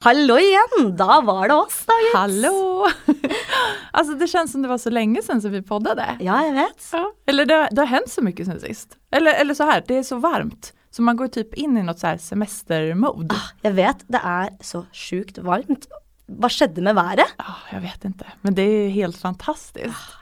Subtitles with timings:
[0.00, 0.94] Hallo igjen!
[0.96, 2.14] Da var det oss, da, Jens.
[2.16, 2.86] Hallo.
[3.98, 6.06] altså, det kjennes som det var så lenge siden vi vi poddade.
[6.24, 6.86] Ja, jeg vet.
[6.96, 7.02] Ja.
[7.28, 8.96] Eller det, det har hendt så mye siden sist.
[9.12, 10.70] Eller, eller så her, det er så varmt.
[10.88, 13.36] Så man går typ inn i noe så här semestermode.
[13.36, 15.84] Ah, jeg vet, det er så sjukt varmt.
[16.32, 17.36] Hva skjedde med været?
[17.36, 18.32] Ja, jeg vet ikke.
[18.40, 20.16] men det er helt fantastiskt.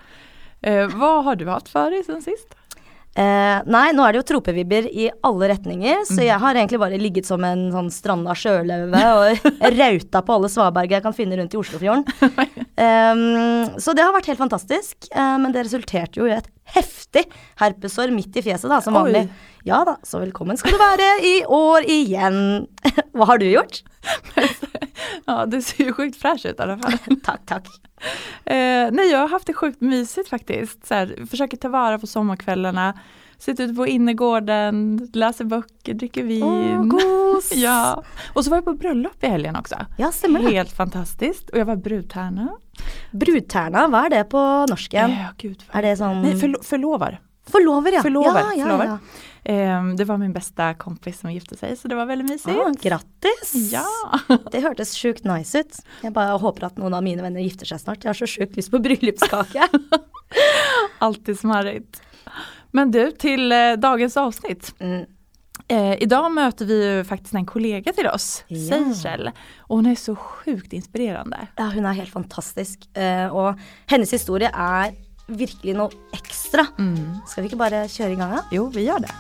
[0.66, 2.57] Eh, hva har du hatt for deg siden sist?
[3.18, 7.00] Eh, nei, nå er det jo tropevibber i alle retninger, så jeg har egentlig bare
[7.00, 9.48] ligget som en sånn stranda sjøløve og
[9.80, 12.04] rauta på alle svaberg jeg kan finne rundt i Oslofjorden.
[12.78, 17.24] Um, så det har vært helt fantastisk, eh, men det resulterte jo i et heftig
[17.58, 19.26] herpesår midt i fjeset, da, som vanlig.
[19.66, 22.68] Ja da, så velkommen skal du være i år igjen.
[23.16, 23.82] Hva har du gjort?
[25.26, 27.20] Ja, du ser jo sjukt fresh ut i hvert fall.
[27.26, 27.72] Takk, takk.
[28.44, 30.86] Eh, nej, jag har haft det sjukt mysigt faktiskt.
[30.86, 32.94] Så här, försöker ta vara på sommarkvällarna.
[33.38, 36.42] Sitter ute på innergården, läser böcker, dricker vin.
[36.44, 37.52] Åh, gos!
[37.54, 38.02] Ja,
[38.32, 39.76] och så var jag på bröllop i helgen också.
[39.98, 40.50] Ja, stämmer det.
[40.50, 41.50] Helt fantastiskt.
[41.50, 42.48] Och jag var brudtärna.
[43.10, 45.10] Brudtärna, hva er det på norsk igjen?
[45.10, 45.62] Ja, gud.
[45.72, 47.20] Er det sånn Nej, förlo förlovar.
[47.48, 48.02] Forlover, ja.
[48.02, 48.98] Forlover, ja, ja, ja.
[49.48, 52.52] Eh, det var min beste kompis som gifte seg, så det var veldig mysigt.
[52.52, 53.54] Ah, grattis!
[53.72, 53.86] Ja.
[54.52, 55.78] Det hørtes sjukt nice ut.
[56.04, 58.04] Jeg bare håper at noen av mine venner gifter seg snart.
[58.04, 59.68] Jeg har så sjukt lyst på bryllupskake.
[61.06, 62.02] Alltid smarrigt.
[62.76, 64.74] Men du, til eh, dagens avsnitt.
[64.84, 65.06] Mm.
[65.68, 68.60] Eh, idag møter vi jo faktiskt en kollega till oss, Ja.
[68.68, 69.32] Seychell.
[69.68, 71.48] Og hun er så sjukt inspirerende.
[71.58, 72.84] Ja, hun er helt fantastisk.
[72.96, 73.56] Eh, og
[73.88, 74.92] hennes historie er
[75.28, 76.66] virkelig noe ekstra.
[76.78, 77.20] Mm.
[77.28, 78.46] Skal vi ikke bare kjøre i gang, da?
[78.54, 79.12] Jo, vi gjør det.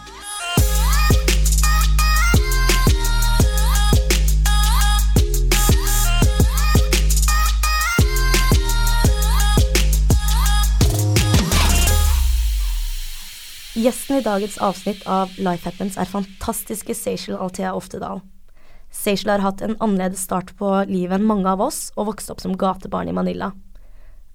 [13.78, 18.24] Gjesten i dagens avsnitt av Life Happens er fantastiske Seychell Althea Oftedal.
[18.90, 22.42] Seychell har hatt en annerledes start på livet enn mange av oss, og vokste opp
[22.42, 23.52] som gatebarn i Manila.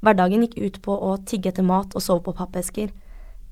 [0.03, 2.89] Hverdagen gikk ut på å tigge etter mat og sove på pappesker.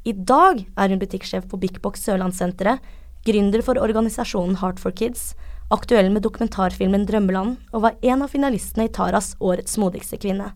[0.03, 2.81] I dag er hun butikksjef på Big Box Sørlandssenteret,
[3.23, 5.31] gründer for organisasjonen Heart for Kids,
[5.71, 10.49] aktuell med dokumentarfilmen Drømmeland, og var en av finalistene i Taras Årets modigste kvinne.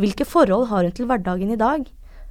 [0.00, 1.84] Hvilke forhold har hun til hverdagen i dag?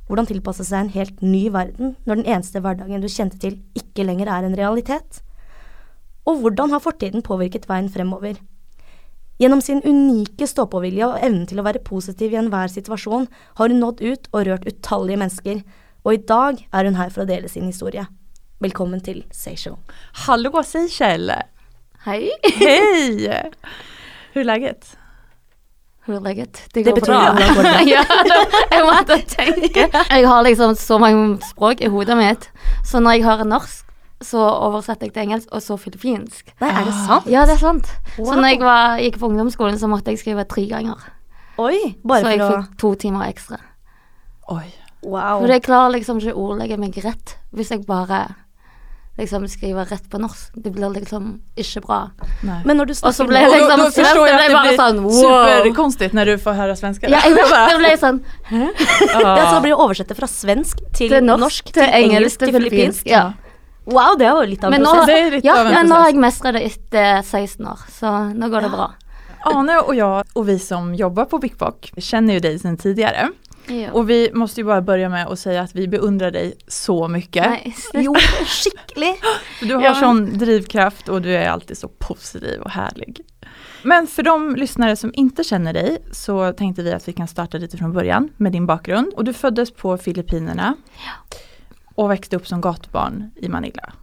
[0.07, 4.05] Hvordan tilpasse seg en helt ny verden når den eneste hverdagen du kjente til, ikke
[4.05, 5.21] lenger er en realitet?
[6.25, 8.37] Og hvordan har fortiden påvirket veien fremover?
[9.35, 13.25] Gjennom sin unike stå-på-vilje og evnen til å være positiv i enhver situasjon
[13.59, 15.57] har hun nådd ut og rørt utallige mennesker,
[16.07, 18.05] og i dag er hun her for å dele sin historie.
[18.63, 19.75] Velkommen til Seychell.
[20.23, 21.33] Hallo, Seychell!
[22.05, 22.29] Hei.
[22.61, 23.27] Hei.
[24.31, 24.87] Hvordan er läget?
[26.05, 26.61] Hvordan er läget?
[26.71, 27.35] Det Det går betyr bra.
[27.35, 27.75] det?
[27.91, 28.03] ja,
[28.71, 29.89] jeg måtte tenke.
[30.15, 32.47] Jeg har liksom så mange språk i hodet mitt,
[32.87, 33.84] så når jeg hører norsk,
[34.25, 36.53] så oversatte jeg til engelsk, og så filippinsk.
[36.61, 37.27] Nei, er det sant?
[37.31, 37.91] Ja, det er sant.
[38.17, 38.31] Wow.
[38.31, 41.05] Så når jeg var, gikk på ungdomsskolen, så måtte jeg skrive tre ganger.
[41.61, 43.61] Oi, bare så jeg å fikk to timer ekstra.
[44.51, 44.65] Oi.
[45.05, 45.43] Wow.
[45.43, 48.23] For jeg klarer liksom ikke å ordlegge meg rett hvis jeg bare
[49.15, 50.49] liksom skriver rett på norsk.
[50.59, 51.99] Det blir liksom ikke bra.
[52.43, 52.57] Nei.
[52.67, 54.57] Men når du Og så snakker ble nå- jeg liksom då förstår det jeg ble
[54.57, 55.21] bare sånn wow.
[55.21, 57.05] Superkonstig når du får høre svensk.
[57.07, 58.19] Ja, jeg det ble sånn
[58.49, 58.65] Hæ?
[59.21, 63.07] Ja, så blir det oversette fra svensk til, Til norsk, norsk, til engelsk, til filippinsk.
[63.07, 63.23] Ja.
[63.85, 65.07] Wow, det var jo litt av en Men nå, prosess.
[65.07, 67.87] Det er litt ja, av en ja, nå har jeg mestret det etter 16 år,
[67.99, 68.91] så nå går det bra.
[69.45, 73.29] Ane och jag och vi som jobbar på BikBok, kjenner känner ju dig sedan tidigare.
[73.67, 73.91] Ja.
[73.91, 77.49] Och vi måste ju bara börja med att säga att vi beundrar dig så mycket.
[77.49, 78.15] Nei, Jo,
[78.45, 79.21] skikkelig.
[79.61, 79.95] Du har Ja.
[79.95, 83.21] sån drivkraft och du är alltid så positiv och härlig.
[83.83, 87.57] Men för de lyssnare som inte känner dig så tänkte vi att vi kan starta
[87.57, 89.13] lite från början med din bakgrund.
[89.13, 90.75] Och du föddes på Filippinerna
[91.95, 93.93] och växte upp som gatubarn i Manila.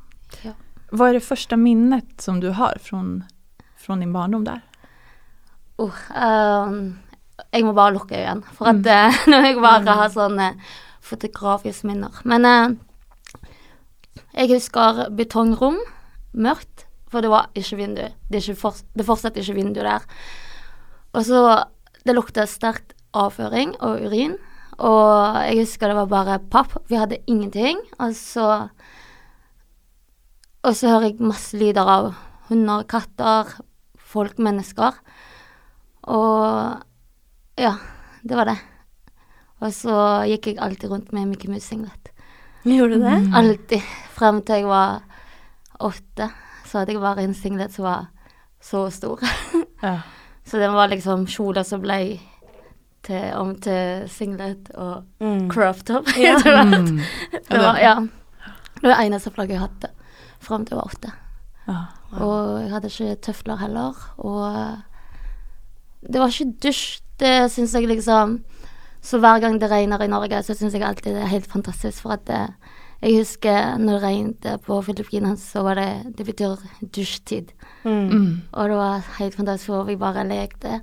[0.42, 0.52] Ja.
[0.90, 3.24] Vad är det första minnet som du har från,
[3.76, 4.60] från din barndom der?
[5.80, 5.90] Uh,
[6.68, 6.98] um,
[7.52, 8.86] jeg må bare lukke øynene, for at Mm.
[8.86, 10.48] eh, når jeg bare har sånne
[11.00, 12.20] fotografiske minner.
[12.24, 12.76] Men uh,
[14.34, 15.78] jeg husker betongrom,
[16.32, 18.04] mørkt, for det var ikke vindu.
[18.30, 20.00] Det, er for, fortsatt ikke vindu der.
[21.12, 21.64] Og så
[22.04, 24.32] Det lukta sterkt avføring og urin.
[24.78, 26.76] Og jeg husker det var bare papp.
[26.88, 27.80] Vi hadde ingenting.
[27.98, 28.68] Og så
[30.62, 32.12] Og så hører jeg masse lyder av
[32.46, 33.48] hunder, katter,
[33.98, 34.94] folk, mennesker.
[36.06, 36.78] Og
[37.58, 37.72] ja,
[38.22, 38.58] det var det.
[39.58, 39.96] Og så
[40.30, 42.12] gikk jeg alltid rundt med Mikke Mus-singlet.
[42.62, 43.18] Gjorde du det?
[43.34, 43.82] Alltid.
[44.14, 45.02] Frem til jeg var
[45.82, 46.30] åtte,
[46.66, 48.06] så hadde jeg bare en singlet som var
[48.62, 49.22] så stor.
[49.82, 49.98] Ja.
[50.42, 52.18] Så den var liksom kjoler som ble
[53.02, 55.48] til, om til singlet og Mm.
[55.50, 56.06] crop top.
[56.18, 56.36] Ja.
[56.64, 57.00] Mm.
[57.48, 57.94] Det var, ja.
[58.74, 59.90] Det var det eneste plagget jeg hadde
[60.42, 61.12] frem til jeg var åtte.
[61.68, 61.80] Ja.
[62.18, 63.98] Og jeg hadde ikke tøfler heller.
[64.18, 64.78] Og eh,
[66.12, 67.00] det var ikke dusj.
[67.20, 68.40] Det syns jeg liksom
[69.02, 72.02] Så hver gang det regner i Norge, så syns jeg alltid det er helt fantastisk.
[72.02, 72.40] For at det,
[73.02, 76.56] jeg husker når det regnet på Filippinene, så var det Det betyr
[76.94, 77.50] dusjtid.
[77.84, 78.08] Mm.
[78.10, 78.42] Mm.
[78.52, 80.80] Og det var helt fantastisk, for vi bare lekte.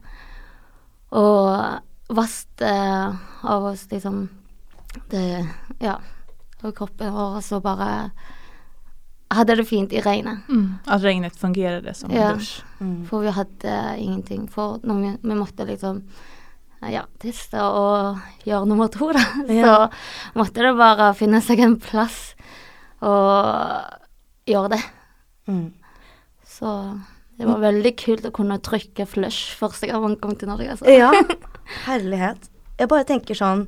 [1.11, 1.79] Og
[2.09, 4.27] vasket av oss liksom
[5.11, 5.47] det
[5.79, 5.99] Ja.
[6.63, 8.11] Og kroppen vår, og så bare
[9.31, 10.41] hadde det fint i regnet.
[10.49, 10.79] Mm.
[10.87, 12.33] At regnet fungerade som Ja.
[12.33, 12.63] dusj.
[12.81, 13.05] Mm.
[13.07, 14.49] For vi hadde ingenting.
[14.49, 16.03] For når vi, vi måtte liksom
[16.89, 19.19] ja, tiste og gjøre nummer to, da.
[19.47, 19.87] Ja.
[19.89, 22.33] Så måtte det bare finne seg en plass
[23.01, 23.83] og
[24.47, 24.81] gjøre det.
[25.47, 25.73] Mm.
[26.47, 26.99] Så
[27.37, 30.71] det var veldig kult å kunne trykke flush første gang man kom til Norge.
[30.71, 30.87] Altså.
[30.91, 31.11] Ja,
[31.85, 32.49] herlighet.
[32.79, 33.65] Jeg bare tenker sånn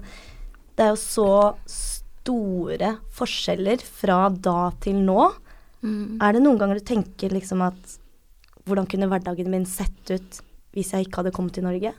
[0.78, 1.32] Det er jo så
[1.70, 5.32] store forskjeller fra da til nå.
[5.82, 6.22] Mm.
[6.22, 7.98] Er det noen ganger du tenker liksom at
[8.62, 11.90] Hvordan kunne hverdagen min sett ut hvis jeg ikke hadde kommet til Norge?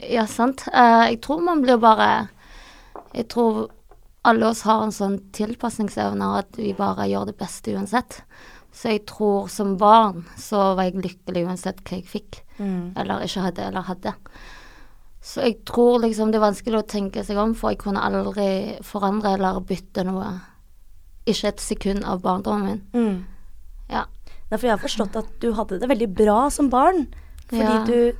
[0.00, 0.64] Ja, sant.
[0.72, 2.28] Uh, jeg tror man blir bare
[3.12, 3.68] Jeg tror
[4.26, 8.24] alle oss har en sånn tilpasningsevne at vi bare gjør det beste uansett.
[8.76, 12.42] Så jeg tror som barn så var jeg lykkelig uansett hva jeg fikk.
[12.58, 12.92] Mm.
[13.00, 14.12] Eller ikke hadde, eller hadde.
[15.26, 18.76] Så jeg tror liksom det er vanskelig å tenke seg om, for jeg kunne aldri
[18.86, 20.28] forandre eller bytte noe.
[21.26, 22.82] Ikke et sekund av barndommen min.
[22.94, 23.24] Mm.
[23.90, 24.04] Ja.
[24.50, 27.06] Nei, for jeg har forstått at du hadde det veldig bra som barn.
[27.48, 27.84] Fordi Ja.
[27.84, 28.12] du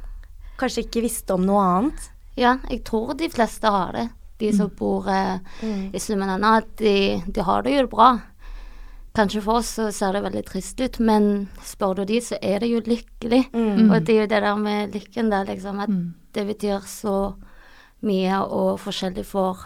[0.59, 2.11] kanskje ikke visste om noe annet.
[2.37, 4.09] ja, jeg tror de fleste har det.
[4.39, 5.95] De som bor eh, Mm.
[5.95, 8.21] i slummen ennå, de, de har det jo bra.
[9.17, 12.61] Kanskje for oss så ser det veldig trist ut, men spør du de, så er
[12.61, 13.47] det jo lykkelig.
[13.55, 13.91] Mm.
[13.91, 16.15] Og det er jo det der med lykken der, liksom, at Mm.
[16.35, 17.35] det betyr så
[18.05, 19.57] mye og forskjellig for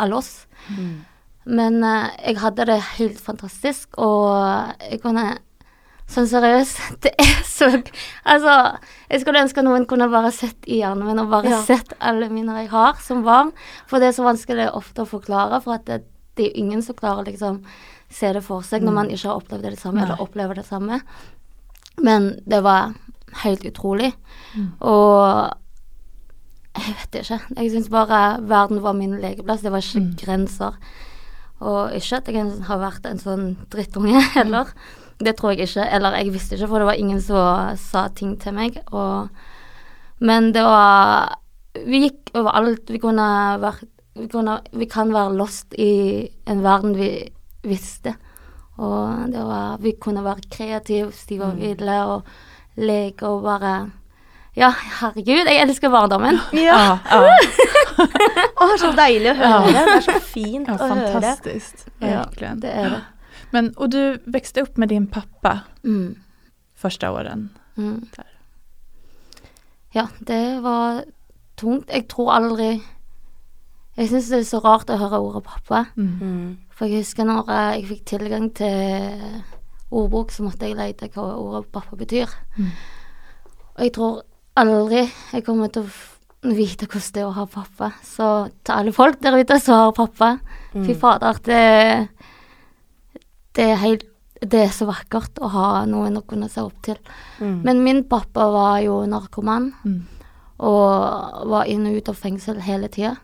[0.00, 0.46] alle oss.
[0.68, 1.04] Mm.
[1.46, 5.38] Men uh, jeg hadde det helt fantastisk, og jeg kunne
[6.06, 7.70] Sånn seriøst, det er så
[8.28, 8.76] Altså,
[9.08, 11.62] jeg skulle ønske noen kunne bare sett i hjernen min og bare Ja.
[11.64, 13.52] sett alle minner jeg har som barn.
[13.88, 16.02] For det er så vanskelig ofte å forklare, for at det,
[16.36, 17.62] det er ingen som klarer liksom
[18.14, 20.06] se det for seg når man ikke har opplevd det samme, Nei.
[20.06, 21.00] eller opplever det samme.
[22.02, 22.94] Men det var
[23.42, 24.12] helt utrolig.
[24.54, 24.68] Mm.
[24.86, 25.50] Og
[26.74, 27.38] jeg vet ikke.
[27.58, 28.20] Jeg syns bare
[28.50, 29.62] verden var min lekeplass.
[29.62, 30.16] Det var ikke Mm.
[30.18, 30.72] grenser.
[31.60, 34.66] Og ikke at jeg har vært en sånn drittunge heller.
[35.22, 35.86] Det tror jeg ikke.
[35.90, 38.78] Eller jeg visste ikke, for det var ingen som sa ting til meg.
[38.92, 39.28] Og,
[40.20, 41.36] men det var
[41.74, 42.86] Vi gikk overalt.
[42.90, 43.82] Vi kunne vært
[44.14, 47.08] vi, kunne, vi kan være lost i en verden vi
[47.64, 48.14] visste.
[48.78, 52.24] Og det var Vi kunne være kreative, stive og ville og
[52.76, 53.74] leke og bare
[54.56, 54.68] Ja,
[55.00, 56.38] herregud, jeg elsker barndommen.
[56.52, 56.76] Ja.
[56.78, 57.38] Ah, ah.
[58.62, 59.72] oh, så deilig å høre.
[59.72, 61.08] Det er så fint ja, å høre.
[61.16, 61.84] Fantastisk.
[62.02, 63.00] Ja, det er det.
[63.54, 66.14] Men, og du vokste opp med din pappa Mm.
[66.78, 67.50] første åren.
[67.76, 68.06] Mm.
[69.94, 71.04] Ja, det var
[71.56, 71.90] tungt.
[71.90, 72.82] Jeg tror aldri
[73.96, 75.84] Jeg syns det er så rart å høre ordet pappa.
[75.96, 76.14] Mm.
[76.20, 76.56] Mm.
[76.74, 79.20] For jeg husker når jeg fikk tilgang til
[79.94, 82.32] ordbok, så måtte jeg lete hva ordet pappa betyr.
[82.58, 82.72] Mm.
[83.76, 84.22] Og jeg tror
[84.58, 87.92] aldri jeg kommer til å vite hvordan det er å ha pappa.
[88.02, 88.26] Så
[88.66, 90.38] til alle folk der ute som har pappa,
[90.72, 90.98] fy Mm.
[91.00, 92.08] fader, det
[93.54, 94.04] Det er helt
[94.42, 96.96] Det er så vakkert å ha noen å kunne se opp til.
[97.40, 97.62] Mm.
[97.64, 100.02] Men min pappa var jo narkoman Mm.
[100.58, 103.16] og var inn og ut av fengsel hele tida.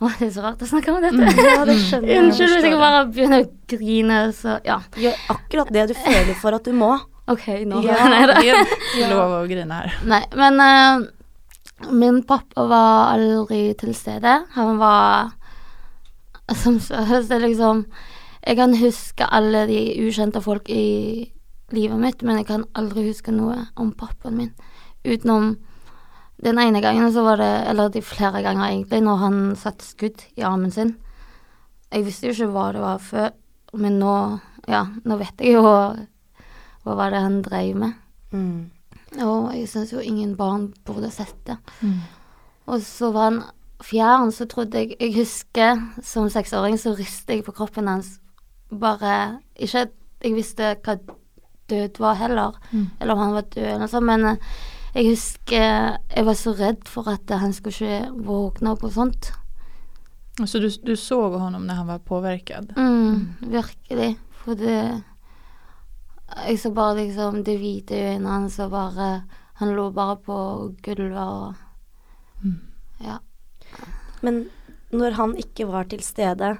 [0.00, 1.32] Å, det er så rart å snakke om dette.
[1.44, 2.20] Ja, det skjønner jeg.
[2.24, 4.78] Unnskyld hvis jeg bare begynner å grine, så ja.
[4.96, 6.94] Gjør akkurat det du føler for at du må.
[7.30, 7.98] OK, nå Ja.
[8.12, 8.38] Nei da.
[8.40, 9.98] Helt lov å grine her.
[10.08, 14.38] Nei, men uh, min pappa var aldri til stede.
[14.56, 15.36] Han var
[16.56, 17.84] som det er liksom
[18.42, 21.28] Jeg kan huske alle de ukjente folk i
[21.76, 24.54] livet mitt, men jeg kan aldri huske noe om pappaen min.
[25.04, 25.58] Utenom
[26.42, 30.22] den ene gangen så var det, eller de flere ganger egentlig, når han satte skudd
[30.36, 30.94] i armen sin.
[31.92, 33.30] Jeg visste jo ikke hva det var før,
[33.74, 34.14] men nå,
[34.70, 37.92] ja, nå vet jeg jo hva var det han drev med.
[38.32, 38.70] Mm.
[39.26, 41.58] Og jeg syns jo ingen barn burde sett det.
[41.82, 41.98] Mm.
[42.70, 43.40] Og så var han
[43.82, 48.18] fjern, så trodde jeg Jeg husker som seksåring så ristet jeg på kroppen hans.
[48.70, 50.98] Bare Ikke at jeg visste hva
[51.70, 52.90] død var heller, Mm.
[53.00, 54.36] eller om han var død eller noe sånt, men eh,
[54.94, 59.30] jeg husker jeg var så redd for at han skulle ikke våkne opp og sånt.
[60.46, 62.70] Så du, du så ham når han var påvirket?
[62.76, 64.14] Mm, virkelig.
[64.40, 65.02] For det
[66.46, 69.08] Jeg så bare liksom det hvite øynene hans og bare
[69.60, 70.36] Han lå bare på
[70.82, 71.54] gulvet og
[72.40, 72.54] Mm.
[73.04, 73.18] Ja.
[74.22, 74.46] Men
[74.96, 76.54] når han ikke var til stede,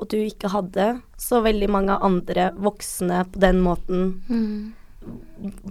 [0.00, 4.72] og du ikke hadde så veldig mange andre voksne på den måten, Mm.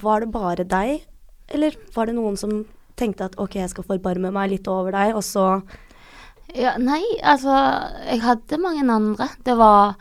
[0.04, 1.02] var det bare deg,
[1.54, 2.64] eller var det noen som
[3.00, 5.62] tenkte at ok, jeg skal forbarme meg litt over deg, og så
[6.56, 7.52] Ja, nei, altså
[8.08, 9.28] Jeg hadde mange andre.
[9.44, 9.98] Det var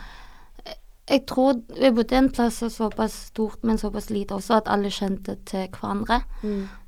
[1.11, 4.89] Jeg tror vi bodde en plass som såpass stort, men såpass lite også, at alle
[4.89, 6.23] kjente til hverandre.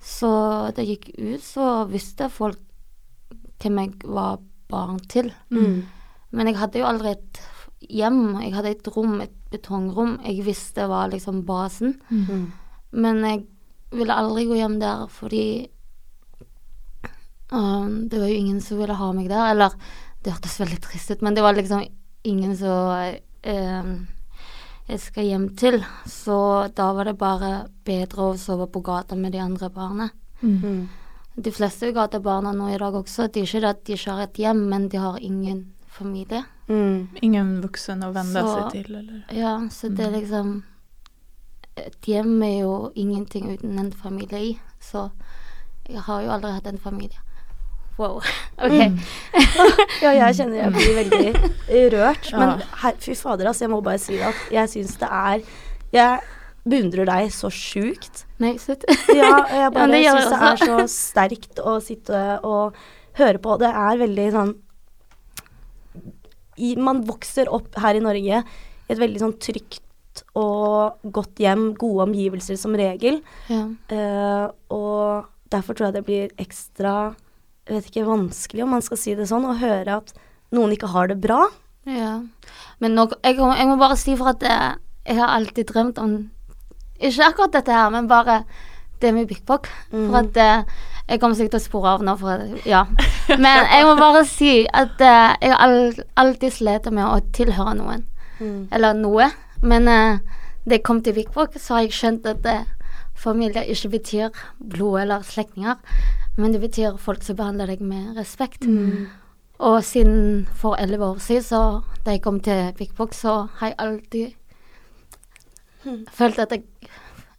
[0.00, 0.30] Så
[0.76, 2.62] det gikk ut, så visste folk
[3.60, 4.38] hvem jeg var
[4.70, 5.32] barn til.
[5.50, 5.84] Mm.
[6.30, 7.42] Men jeg hadde jo aldri et
[7.80, 8.38] hjem.
[8.42, 10.16] Jeg hadde et rom, et betongrom.
[10.24, 11.96] Jeg visste det var liksom basen.
[12.08, 12.52] Mm.
[12.92, 13.44] Men jeg
[13.98, 15.44] ville aldri gå hjem der fordi
[17.52, 19.52] um, det var jo ingen som ville ha meg der.
[19.54, 19.72] Eller
[20.22, 21.84] det hørtes veldig trist ut, men det var liksom
[22.26, 22.92] ingen som
[23.46, 23.96] um,
[24.86, 25.80] jeg skal hjem til.
[26.10, 26.36] Så
[26.76, 27.52] da var det bare
[27.86, 30.10] bedre å sove på gata med de andre barna.
[30.42, 30.86] Mm.
[31.36, 34.22] De fleste gatebarna nå i dag også, det er ikke det at de ikke har
[34.24, 36.42] et hjem, men de har ingen familie.
[36.68, 37.08] Mm.
[37.22, 39.24] Ingen voksen å vende Så- seg til, eller?
[39.32, 40.62] Ja, så det er liksom
[41.76, 45.10] Et hjem er jo ingenting uten en familie i, så
[45.86, 47.20] jeg har jo aldri hatt en familie.
[47.98, 48.20] Wow.
[48.64, 48.72] OK.
[48.72, 48.96] Mm.
[50.04, 52.32] Ja, jeg kjenner jeg blir veldig rørt.
[52.36, 55.44] Men her, fy fader, altså, jeg må bare si at jeg syns det er
[55.94, 56.18] Jeg
[56.66, 58.24] beundrer deg så sjukt.
[58.42, 58.84] Nei, slutt.
[59.14, 62.76] Ja, jeg bare ja, syns det er så sterkt å sitte og
[63.20, 63.56] høre på.
[63.62, 64.54] Det er veldig sånn
[66.56, 69.82] i, Man vokser opp her i Norge i et veldig sånn trygt
[70.38, 73.20] og godt hjem, gode omgivelser som regel.
[73.50, 73.64] Ja.
[73.90, 77.14] Uh, og derfor tror jeg det blir ekstra
[77.66, 80.12] jeg vet ikke, vanskelig, om man skal si det sånn, å høre at
[80.54, 81.48] noen ikke har det bra.
[81.90, 82.20] ja.
[82.78, 84.74] Men nå, jeg, jeg må bare si for at eh,
[85.08, 86.10] jeg har alltid drømt om
[87.00, 88.42] Ikke akkurat dette her, men bare
[89.00, 89.70] det med Big Bock.
[89.92, 90.10] Mm.
[90.10, 90.76] For at eh,
[91.08, 92.82] Jeg kommer sikkert til å spore av nå, for ja.
[93.30, 98.04] Men jeg må bare si at jeg har alltid slitt med å tilhøre noen.
[98.36, 98.68] Mm.
[98.70, 99.30] eller noe.
[99.66, 100.18] Men uh,
[100.66, 102.64] da jeg kom til Vikvåg, så har jeg skjønt at uh,
[103.18, 105.76] familie ikke betyr blod eller slektninger,
[106.36, 108.66] men det betyr folk som behandler deg med respekt.
[108.68, 109.06] Mm.
[109.64, 111.60] Og siden for elleve år siden, så
[112.04, 114.34] da jeg kom til Vikvåg, så har jeg alltid
[116.12, 116.64] følt at jeg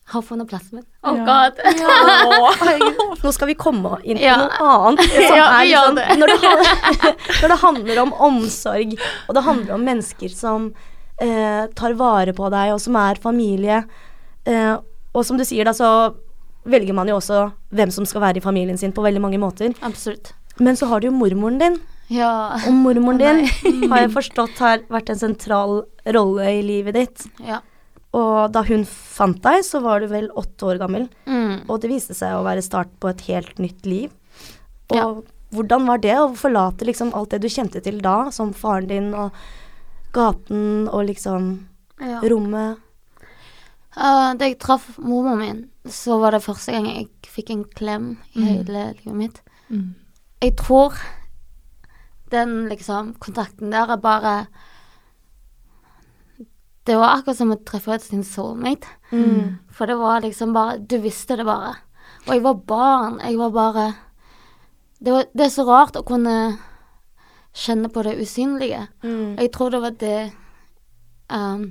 [0.07, 0.85] har funnet plassen min.
[1.03, 1.25] Oh Ja.
[1.27, 1.57] god.
[1.77, 2.91] Ja.
[3.23, 4.37] Nå skal vi komme inn på Ja.
[4.39, 5.03] noe annet.
[5.03, 6.37] Liksom, når, det
[7.41, 8.95] når det handler om omsorg,
[9.27, 10.71] og det handler om mennesker som
[11.21, 13.83] eh, tar vare på deg, og som er familie.
[14.45, 14.75] Eh,
[15.13, 16.13] og som du sier, da, så
[16.67, 19.73] velger man jo også hvem som skal være i familien sin på veldig mange måter.
[19.87, 20.33] Absolutt.
[20.59, 22.55] Men så har du jo mormoren din, Ja.
[22.67, 27.25] og mormoren din har jeg forstått har vært en sentral rolle i livet ditt.
[27.45, 27.61] ja.
[28.17, 31.03] Og da hun fant deg, så var du vel åtte år gammel.
[31.27, 31.65] Mm.
[31.69, 34.09] Og det viste seg å være start på et helt nytt liv.
[34.89, 35.09] Og Ja.
[35.53, 39.13] hvordan var det å forlate liksom alt det du kjente til da, som faren din
[39.13, 39.31] og
[40.13, 41.67] gaten og liksom
[42.01, 42.19] ja.
[42.23, 42.77] rommet?
[43.97, 48.09] Uh, da jeg traff mormoren min, så var det første gang jeg fikk en klem
[48.35, 48.45] i Mm.
[48.45, 49.41] hele livet mitt.
[49.69, 49.95] Mm.
[50.41, 50.93] Jeg tror
[52.31, 54.47] den liksom kontakten der er bare
[56.85, 58.87] Det var akkurat som å treffe sin soulmate.
[59.11, 59.57] Mm.
[59.71, 61.75] For det var liksom bare Du visste det bare.
[62.27, 63.19] Og jeg var barn.
[63.19, 63.95] Jeg var bare
[65.03, 66.57] Det, var, det er så rart å kunne
[67.57, 68.83] kjenne på det usynlige.
[69.03, 69.35] Mm.
[69.41, 70.31] Jeg tror det var det
[71.33, 71.63] um,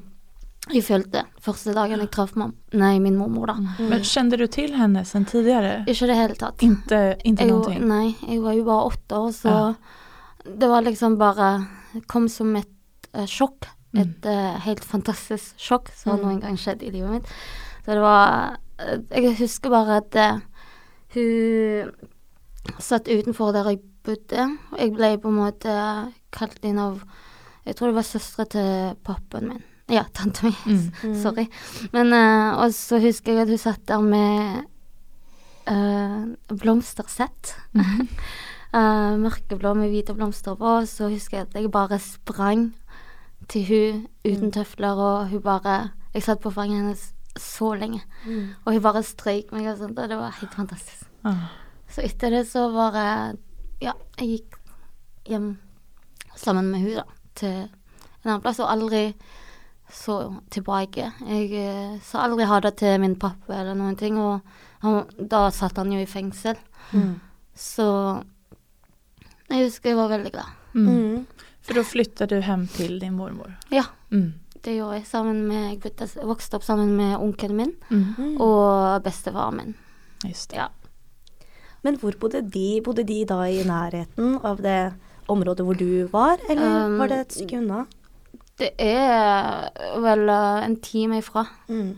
[0.75, 3.47] jeg følte første dagen jeg traff mam nei, min mormor.
[3.53, 3.55] da.
[3.79, 3.91] Mm.
[3.93, 5.85] Men kjente du til henne sen tidligere?
[5.87, 6.63] Ikke i det hele tatt.
[6.67, 7.85] Inte, inte Jeg, någonting?
[7.87, 9.75] nei, jeg var jo bare åtte år, så Ja.
[10.59, 11.53] det var liksom bare
[12.11, 12.67] kom som et
[13.15, 13.69] uh, sjokk.
[13.95, 14.01] Mm.
[14.03, 16.25] Et eh, helt fantastisk sjokk som Mm.
[16.27, 17.27] noen gang skjedde i livet mitt.
[17.87, 20.41] Så det var uh, Jeg husker bare at
[21.15, 21.93] hun
[22.83, 24.45] satt utenfor der jeg bodde.
[24.73, 25.73] og Jeg ble på en måte
[26.33, 27.03] kalt inn av
[27.67, 29.63] Jeg tror det var søstera til pappaen min.
[29.91, 30.55] Ja, tanta mi.
[30.67, 31.15] Mm.
[31.25, 31.49] Sorry.
[31.93, 34.65] Men uh, Og så husker jeg at hun satt der med
[35.71, 37.55] uh, blomstersett.
[38.77, 40.73] Eh, mørkeblå med hvite blomster på.
[40.83, 42.75] Og så husker jeg at jeg bare sprang
[43.49, 44.53] til hun uten Mm.
[44.53, 48.03] tøfler, og hun bare Jeg satt på fanget hennes så lenge.
[48.27, 48.49] Mm.
[48.67, 51.07] Og hun bare strøyk meg og sånt, og det var helt fantastisk.
[51.25, 51.49] Ah.
[51.89, 53.39] Så etter det så var jeg
[53.83, 54.57] Ja, jeg gikk
[55.29, 55.51] hjem
[56.37, 57.05] sammen med hun da,
[57.37, 59.03] til en annen plass, og aldri
[59.93, 60.17] så
[60.51, 61.11] tilbake.
[61.29, 64.41] Jeg eh, sa aldri ha det til min pappa eller noen ting, og
[64.83, 66.59] han, da satt han jo i fengsel.
[66.93, 67.15] Mm.
[67.57, 67.87] Så
[69.51, 70.57] jeg husker jeg var veldig glad.
[70.75, 70.89] Mm.
[70.89, 71.21] Mm.
[71.67, 73.55] For da flytta du hjem til din mormor?
[73.75, 73.87] Ja.
[74.11, 74.33] Mm.
[74.67, 78.15] Det gjorde jeg sammen med Jeg vokste opp sammen med onkelen min Mm.
[78.19, 78.41] Mm.
[78.41, 79.75] og bestefaren min.
[80.25, 80.57] Just det.
[80.59, 80.69] Ja.
[81.87, 82.81] Men hvor bodde de?
[82.83, 84.81] Bodde de da i nærheten av det
[85.31, 87.85] området hvor du var, eller Um, var det et stykke unna?
[88.59, 89.69] Det er
[90.01, 91.45] vel eh, en time ifra.
[91.69, 91.95] Mm.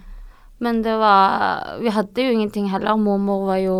[0.58, 2.96] Men det var Vi hadde jo ingenting heller.
[2.96, 3.78] Mormor var jo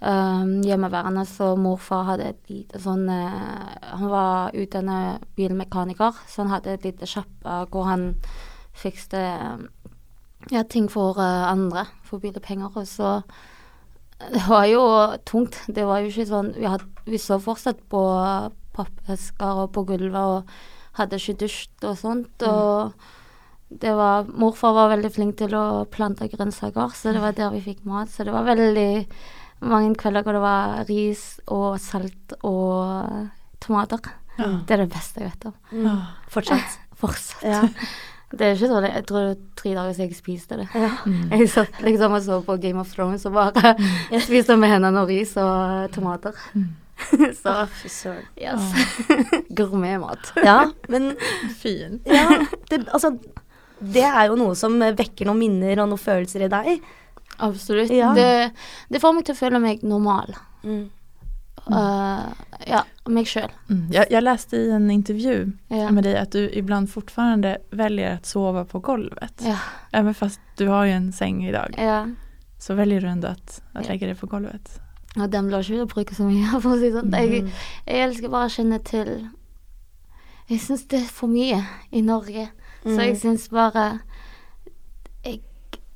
[0.00, 3.68] um, hjemmeværende, så morfar hadde et lite sånn uh,
[4.00, 8.14] Han var utdannet bilmekaniker, så han hadde et lite sjappe hvor han
[8.72, 9.68] fikste um,
[10.50, 12.72] ja, ting for uh, andre, for billige penger.
[12.74, 13.20] Og så
[14.18, 14.82] Det var jo
[15.28, 15.60] tungt.
[15.70, 18.02] Det var jo ikke sånn Vi, had, vi så fortsatt på
[18.78, 20.52] pappesker og på gulvet og
[20.98, 22.42] hadde ikke dusj og sånt.
[22.46, 22.92] og
[23.68, 27.60] det var, morfar var veldig flink til å plante grønnsaker, så det var der vi
[27.66, 28.08] fikk mat.
[28.08, 29.04] Så det var veldig
[29.68, 33.28] mange kvelder hvor det var ris og salt og
[33.60, 34.00] tomater.
[34.38, 34.52] Ja.
[34.64, 35.56] Det er det beste jeg vet om.
[35.84, 35.96] Ja.
[36.32, 36.78] Fortsatt.
[37.02, 37.44] Fortsatt.
[37.44, 37.60] Ja.
[38.28, 40.66] Det er ikke sånn, jeg tror det var tre dager siden jeg spiste det.
[40.76, 40.90] ja.
[41.08, 41.30] Mm.
[41.32, 43.72] Jeg satt liksom og så på Game of Thrones og bare
[44.26, 46.36] spiste med hendene og ris og tomater.
[46.52, 46.68] Mm.
[47.40, 48.26] så Fy søren.
[48.36, 48.68] yes.
[49.56, 50.32] Gourmetmat.
[50.44, 50.58] Ja,
[50.92, 51.14] men
[51.56, 52.00] Fin.
[52.04, 52.26] ja,
[52.68, 53.14] det, altså,
[53.80, 56.84] det er jo noe som vekker noen minner og noen følelser i deg.
[57.38, 57.92] Absolutt.
[57.94, 58.10] Ja.
[58.18, 58.52] Det,
[58.90, 60.34] det får meg til å føle meg normal.
[60.66, 60.88] Mm.
[61.70, 62.32] Uh,
[62.66, 63.50] ja, meg sjøl.
[63.70, 63.92] Mm.
[63.92, 65.90] Jag, jag läste i en intervju Ja.
[65.90, 69.42] med dig att du ibland fortfarande väljer att sova på golvet.
[69.44, 69.56] Ja.
[69.92, 72.06] Även fast du har ju en säng idag ja.
[72.58, 74.80] så väljer du ändå att, att det lägga dig på golvet.
[75.16, 77.12] Ja, den blir ikke å så mye, for å si sånn.
[77.12, 77.50] Jeg, Mm.
[77.86, 79.28] jeg elsker bare å kjenne til
[80.48, 82.48] Jeg syns det er for mye i Norge.
[82.82, 82.98] Så Mm.
[83.00, 84.00] jeg syns bare
[85.24, 85.40] jeg,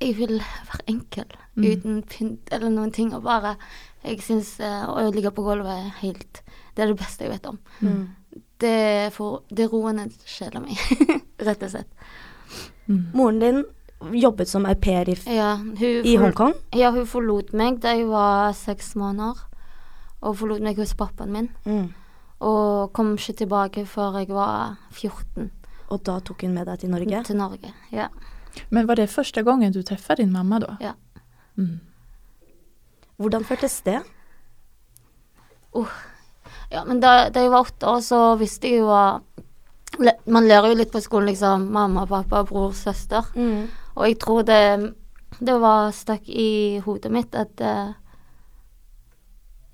[0.01, 1.25] jeg vil være enkel.
[1.55, 1.65] Mm.
[1.71, 3.13] Uten pynt eller noen ting.
[3.13, 3.55] Og bare
[4.03, 6.41] Jeg syns eh, å ligge på gulvet er helt
[6.75, 7.59] Det er det beste jeg vet om.
[7.79, 8.03] Mm.
[8.63, 10.75] Det, får, det roer ned sjela mi,
[11.47, 12.05] rett og slett.
[12.87, 13.01] Mm.
[13.13, 13.63] Moren din
[14.19, 16.53] jobbet som au pair i, Ja, i Hongkong.
[16.75, 19.39] Ja, hun forlot meg da jeg var seks måneder.
[20.23, 21.49] Og forlot meg hos pappaen min.
[21.67, 21.91] Mm.
[22.43, 25.51] Og kom ikke tilbake før jeg var 14
[25.93, 27.23] Og da tok hun med deg til Norge.
[27.23, 27.71] til Norge.
[27.91, 28.07] Ja.
[28.69, 30.77] Men var det første gangen du träffade din mamma da?
[30.81, 30.93] Ja.
[31.57, 31.79] Mm.
[33.23, 34.01] Hvordan føltes det?
[36.73, 39.21] ja men da, da jeg var åtte år, så visste jeg jo at
[40.25, 41.67] Man lærer jo litt på skolen, liksom.
[41.69, 43.27] Mamma, pappa, bror, søster.
[43.37, 43.67] Mm.
[43.93, 44.93] Og jeg tror det,
[45.37, 47.93] det var stuck i hodet mitt at uh,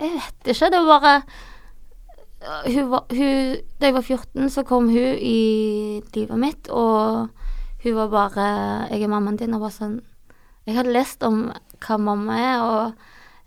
[0.02, 0.70] Jeg vet ikke.
[0.74, 1.14] Det var bare
[2.68, 7.30] hun var, hun, Da jeg var 14, så kom hun i livet mitt, og
[7.84, 8.46] hun var bare
[8.92, 10.02] 'Jeg er mammaen din', og bare sånn
[10.66, 12.94] Jeg hadde lest om hva mamma er, og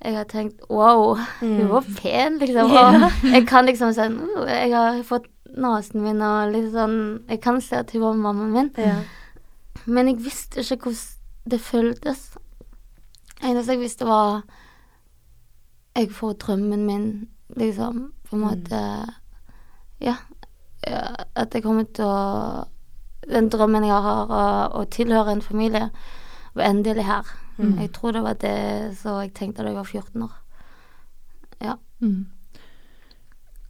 [0.04, 2.70] jeg har tenkt 'wow, hun var pen', liksom.
[2.70, 7.40] Og jeg kan liksom sånn oh, Jeg har fått nesen min og litt sånn Jeg
[7.42, 8.70] kan se at hun var mammaen min.
[8.76, 9.02] Ja.
[9.86, 12.36] Men jeg visste ikke hvordan det føltes.
[13.42, 14.42] Eneste jeg visste, var
[15.96, 18.12] Jeg får drømmen min, liksom.
[18.28, 18.82] På en måte
[20.00, 20.16] Ja.
[20.86, 22.64] ja, At jeg kommer til å
[23.28, 25.90] Den drømmen jeg har å, å tilhøre en familie,
[26.54, 27.26] var endelig her.
[27.62, 27.78] Mm.
[27.80, 28.56] Jeg tror det var det
[28.98, 30.38] så jeg tenkte da jeg var 14 år.
[31.62, 31.76] Ja.
[32.02, 32.26] Mm.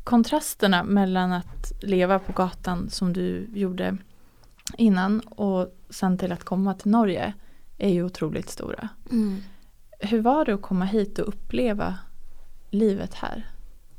[0.09, 1.42] Kontrastene mellom å
[1.87, 3.96] leve på gatan som du gjorde
[4.78, 7.33] innan og sen til å komme til Norge
[7.83, 8.88] er jo utrolig store.
[9.11, 9.42] Mm.
[10.11, 11.92] Hur var det å komme hit og oppleve
[12.72, 13.46] livet her?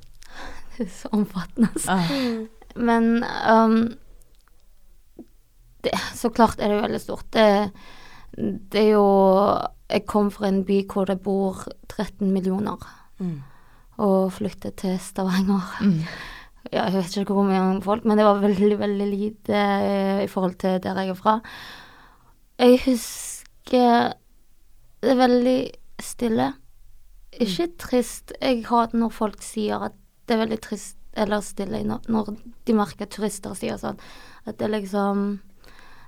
[0.74, 1.70] Det er så omfattende.
[1.88, 2.10] Ah.
[2.74, 3.94] Men um,
[5.84, 7.28] det, Så klart er det veldig stort.
[7.30, 7.70] Det,
[8.38, 9.08] det er jo
[9.94, 12.78] Jeg kom fra en by hvor det bor 13 millioner,
[13.20, 13.42] Mm.
[14.02, 15.62] og flyttet til Stavanger.
[15.82, 16.00] Mm.
[16.72, 20.28] Ja, jeg vet ikke hvor mye folk, men det var veldig, veldig lite eh, i
[20.28, 21.36] forhold til der jeg er fra.
[22.60, 24.14] Jeg husker
[25.04, 25.60] det er veldig
[26.02, 26.54] stille.
[27.44, 28.34] Ikke trist.
[28.42, 29.96] Jeg hater når folk sier at
[30.28, 32.34] det er veldig trist eller stille når
[32.66, 34.00] de merker at turister sier sånn.
[34.48, 35.26] At det er liksom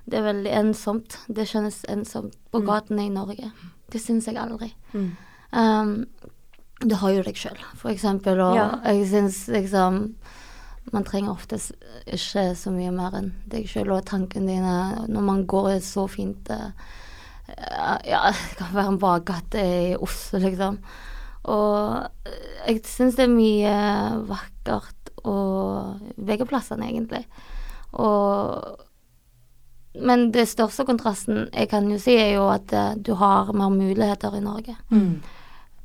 [0.06, 1.18] Det er veldig ensomt.
[1.28, 3.50] Det kjennes ensomt på gatene i Norge.
[3.90, 4.72] Det syns jeg aldri.
[4.94, 5.08] Mm.
[5.52, 6.06] Um,
[6.84, 8.80] du har jo deg sjøl, for eksempel, og Ja.
[8.84, 10.14] jeg syns liksom
[10.92, 11.72] Man trenger oftest
[12.06, 16.48] ikke så mye mer enn deg sjøl og tankene dine når man går så fint
[16.48, 16.70] eh,
[18.06, 20.78] Ja, det kan være en bakgate i Oslo, liksom.
[21.50, 22.06] Og
[22.68, 23.74] jeg syns det er mye
[24.30, 27.24] vakkert og begge plassene, egentlig.
[27.94, 28.78] Og
[30.00, 33.70] Men det største kontrasten jeg kan jo si, er jo at eh, du har mer
[33.72, 35.22] muligheter i Norge Mm.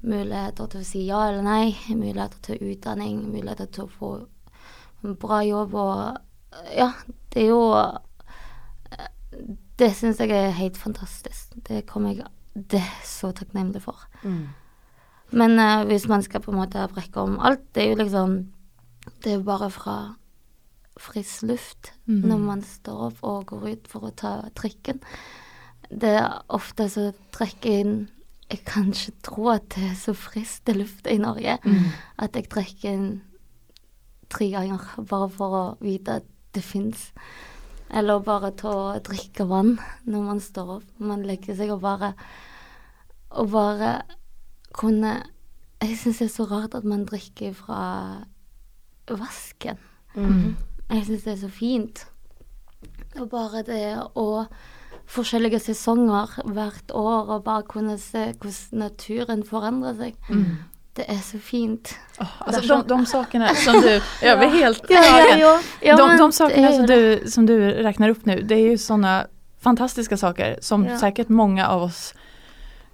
[0.03, 4.11] muligheter til å si ja eller nei, muligheter til utdanning, muligheter til å få
[5.03, 6.17] en bra jobb og
[6.75, 6.91] Ja,
[7.33, 7.61] det er jo
[9.77, 11.53] Det syns jeg er helt fantastisk.
[11.67, 13.95] Det kommer jeg Det er så takknemlig for.
[14.23, 14.47] Mm.
[15.31, 18.33] Men uh, hvis man skal på en måte brekke om alt, det er jo liksom
[19.23, 20.15] Det er jo bare fra
[20.99, 22.21] frisk luft Mm.
[22.27, 24.99] når man står opp og går ut for å ta trikken.
[25.89, 28.09] Det er ofte så trekker jeg inn
[28.51, 31.57] Jeg kan ikke tro at det er så frisk det lufta i Norge.
[31.63, 31.85] Mm.
[32.19, 33.21] At jeg trekker inn
[34.29, 37.11] tre ganger bare for å vite at det fins.
[37.89, 40.83] Eller bare ta og drikke vann når man står opp.
[40.99, 42.13] Man legger seg og bare
[43.31, 44.01] Og bare
[44.73, 45.23] kunne
[45.81, 48.25] Jeg syns det er så rart at man drikker fra
[49.07, 49.77] vasken.
[50.15, 50.57] Mm.
[50.91, 52.05] Jeg syns det er så fint.
[53.19, 54.45] Og bare det å
[55.11, 60.13] Forskjellige sesonger hvert år, og bare kunne se hvordan naturen forandrer seg.
[60.29, 60.45] Mm.
[60.95, 61.91] Det er så fint.
[62.21, 63.89] Oh, alltså, de, de sakene som du,
[64.21, 65.01] jag blir helt Ja,
[65.37, 68.77] ja, ja, de, de sakerna som du, som du räknar upp nu, det är ju
[68.77, 69.27] sådana
[69.59, 70.99] fantastiska saker som Ja.
[70.99, 72.13] säkert många av oss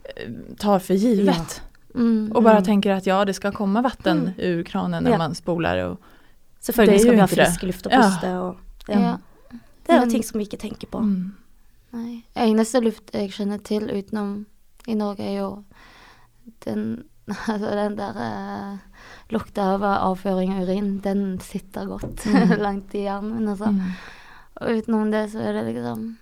[0.04, 1.62] eh, tar för givet.
[1.96, 2.32] Mm.
[2.36, 2.64] Och bara Mm.
[2.66, 4.34] tänker att ja, det ska komma vatten Mm.
[4.38, 5.18] ur kranen när Ja.
[5.18, 5.78] man spolar.
[5.78, 5.98] Och,
[6.62, 8.02] Selvfølgelig skal vi ha frisk luft og Ja.
[8.02, 8.32] puste.
[8.40, 8.58] Og,
[8.90, 9.00] ja.
[9.00, 9.18] Ja.
[9.88, 11.00] Det er jo ting som vi ikke tenker på.
[11.00, 11.36] mm.
[11.94, 12.24] Nei.
[12.36, 14.46] Eneste luft jeg kjenner til utenom
[14.88, 15.64] i Norge, er jo
[16.66, 17.04] den
[17.48, 18.78] Altså den der eh,
[19.32, 22.58] lukta av avføring og urin, den sitter godt Mm.
[22.66, 23.48] langt i hjernen.
[23.48, 23.72] Altså.
[23.72, 23.82] Mm.
[24.62, 26.18] Og utenom det så er det liksom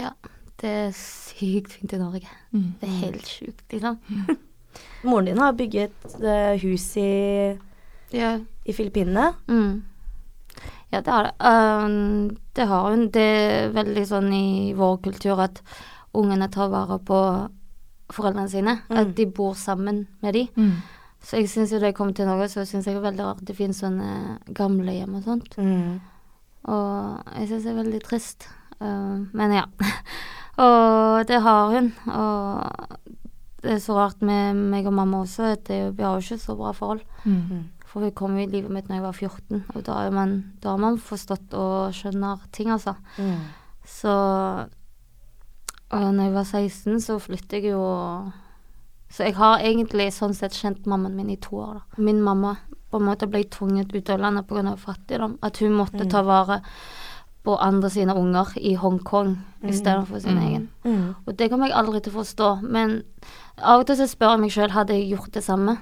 [0.00, 0.10] Ja.
[0.60, 2.28] Det er sykt fint i Norge.
[2.52, 2.74] Mm.
[2.80, 3.98] Det er helt sjukt, liksom.
[5.04, 7.56] Moren din har bygget uh, hus i,
[8.12, 8.38] Ja.
[8.70, 9.32] I Filippinene.
[9.50, 9.82] Mm.
[10.90, 11.34] Ja, det har det.
[11.38, 13.10] Um, det har hun.
[13.14, 15.60] Det er veldig sånn i vår kultur at
[16.18, 17.18] ungene tar vare på
[18.10, 18.78] foreldrene sine.
[18.88, 18.96] Mm.
[18.98, 20.48] At de bor sammen med de.
[20.56, 20.80] Mm.
[21.22, 23.26] Så jeg syns jo da jeg kom til Norge, så syns jeg det er veldig
[23.26, 25.54] rart det finnes sånne gamlehjem og sånt.
[25.60, 26.00] Mm.
[26.72, 28.48] Og jeg syns det er veldig trist.
[28.80, 29.66] Uh, men ja.
[30.66, 31.92] og det har hun.
[32.10, 33.14] Og
[33.62, 36.56] det er så rart med meg og mamma også, at vi har jo ikke så
[36.58, 37.04] bra forhold.
[37.22, 37.68] Mm.
[37.90, 40.78] For hun kom i livet mitt da jeg var 14, og da, man, da har
[40.78, 42.94] man forstått og skjønner ting, altså.
[43.18, 43.40] Mm.
[43.84, 44.12] Så
[45.90, 47.80] Og når jeg var 16, så flyttet jeg jo
[49.10, 52.02] Så jeg har egentlig sånn sett kjent mammaen min i to år, da.
[52.02, 52.52] Min mamma
[52.92, 54.76] på en måte ble tvunget ut av landet pga.
[54.78, 55.38] fattigdom.
[55.42, 56.10] At hun måtte Mm.
[56.10, 56.60] ta vare
[57.44, 59.68] på andre sine unger i Hongkong Mm.
[59.70, 60.46] istedenfor sin Mm.
[60.46, 60.68] egen.
[60.84, 61.14] Mm.
[61.26, 62.62] Og det kommer jeg aldri til å forstå.
[62.62, 63.02] Men
[63.58, 65.78] av og til så spør jeg meg sjøl hadde jeg gjort det samme.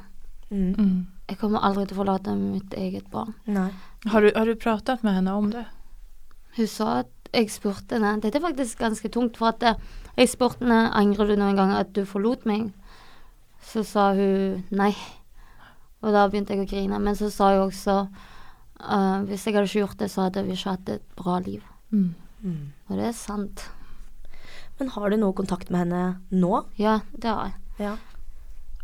[0.50, 1.06] Mm.
[1.28, 3.34] Jeg kommer aldri til å forlate mitt eget barn.
[3.44, 3.68] Nei.
[4.08, 5.66] Har, du, har du pratet med henne om det?
[6.56, 9.80] Hun sa at jeg spurte henne Dette er faktisk ganske tungt, for at eh,
[10.16, 12.70] jeg spurte henne angrer du noen gang at du forlot meg.
[13.60, 14.94] Så sa hun nei.
[16.00, 17.00] Og da begynte jeg å grine.
[17.02, 20.56] Men så sa hun også uh, hvis jeg hadde ikke gjort det, så hadde vi
[20.56, 21.64] ikke hatt et bra liv.
[21.90, 22.12] Mm.
[22.42, 22.60] Mm.
[22.88, 23.66] Og det er sant.
[24.78, 26.62] Men har du noe kontakt med henne nå?
[26.80, 27.58] Ja, det har jeg.
[27.82, 27.96] Ja.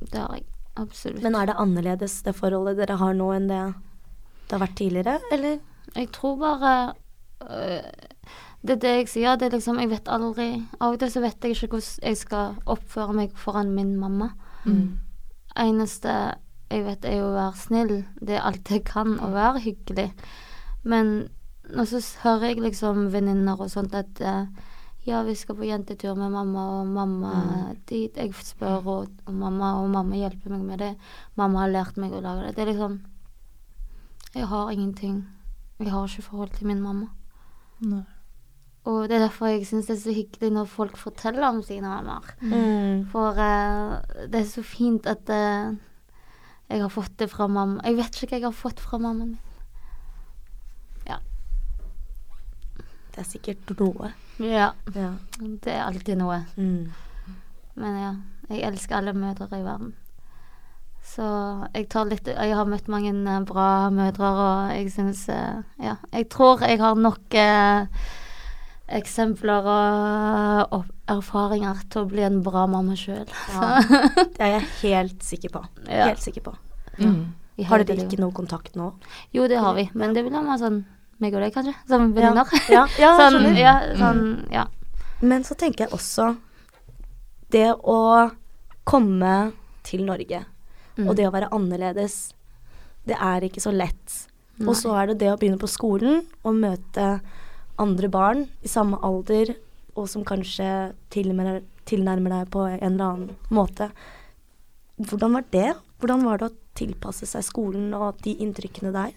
[0.03, 0.54] Det har jeg.
[0.81, 1.23] Absolutt.
[1.23, 3.63] Men er det annerledes det forholdet dere har nå enn det
[4.45, 5.61] det har vært tidligere, eller?
[5.95, 6.73] Jeg tror bare
[7.41, 7.83] øh,
[8.61, 9.37] Det er det jeg sier.
[9.37, 10.49] Det er liksom Jeg vet aldri
[10.81, 14.31] Av og til så vet jeg ikke hvordan jeg skal oppføre meg foran min mamma.
[14.65, 14.99] Mm.
[15.57, 16.35] Eneste
[16.71, 17.95] jeg vet, er jo å være snill.
[18.21, 20.09] Det er alt jeg kan, å være hyggelig.
[20.83, 21.29] Men
[21.71, 24.49] nå så hører jeg liksom venninner og sånt at eh,
[25.05, 27.35] ja, vi skal på jentetur med mamma, og mamma
[27.89, 28.17] dit.
[28.17, 30.91] Jeg spør og, og mamma, og mamma hjelper meg med det.
[31.37, 32.57] Mamma har lært meg å lage det.
[32.57, 32.99] Det er liksom
[34.35, 35.23] Jeg har ingenting.
[35.79, 37.09] Jeg har ikke forhold til min mamma.
[37.85, 38.03] Nei.
[38.85, 41.89] Og det er derfor jeg syns det er så hyggelig når folk forteller om sine
[41.89, 42.35] mammaer.
[42.41, 43.07] Mm.
[43.13, 45.73] For uh, det er så fint at uh,
[46.69, 47.81] jeg har fått det fra mamma.
[47.85, 49.41] Jeg vet ikke hva jeg har fått fra mammaen min.
[53.15, 54.09] Det er sikkert noe.
[54.43, 55.13] Ja, Ja.
[55.39, 56.41] det er alltid noe.
[56.57, 56.91] Mm.
[57.77, 58.13] Men ja,
[58.51, 59.95] jeg elsker alle mødre i verden.
[61.05, 61.25] Så
[61.75, 65.97] jeg tar litt Jeg har møtt mange eh, bra mødre, og jeg syns eh, Ja.
[66.13, 67.87] Jeg tror jeg har nok eh,
[68.89, 73.29] eksempler og og erfaringer til å bli en bra mamma sjøl.
[73.53, 73.81] Ja.
[74.35, 75.65] Det er jeg helt sikker på.
[75.89, 76.07] Ja.
[76.09, 76.55] Helt sikker på.
[76.99, 77.35] Mm.
[77.69, 78.89] Har dere ikke noe kontakt nå?
[79.37, 80.81] Jo, det har vi, men det vil være sånn
[81.25, 81.75] meg og deg, kanskje.
[81.91, 82.55] Som venninner.
[82.73, 84.67] Ja, ja, sånn, ja, sånn, ja.
[85.25, 86.35] Men så tenker jeg også
[87.55, 88.01] det å
[88.89, 89.53] komme
[89.87, 90.45] til Norge,
[90.95, 91.09] Mm.
[91.11, 92.13] og det å være annerledes,
[93.03, 94.13] det er ikke så lett.
[94.61, 94.69] Nei.
[94.71, 97.07] Og så er det det å begynne på skolen og møte
[97.83, 99.57] andre barn i samme alder,
[99.99, 100.69] og som kanskje
[101.11, 103.89] tilnærmer, tilnærmer deg på en eller annen måte.
[105.03, 105.73] Hvordan var det?
[105.99, 109.11] Hvordan var det å tilpasse seg skolen og de inntrykkene der?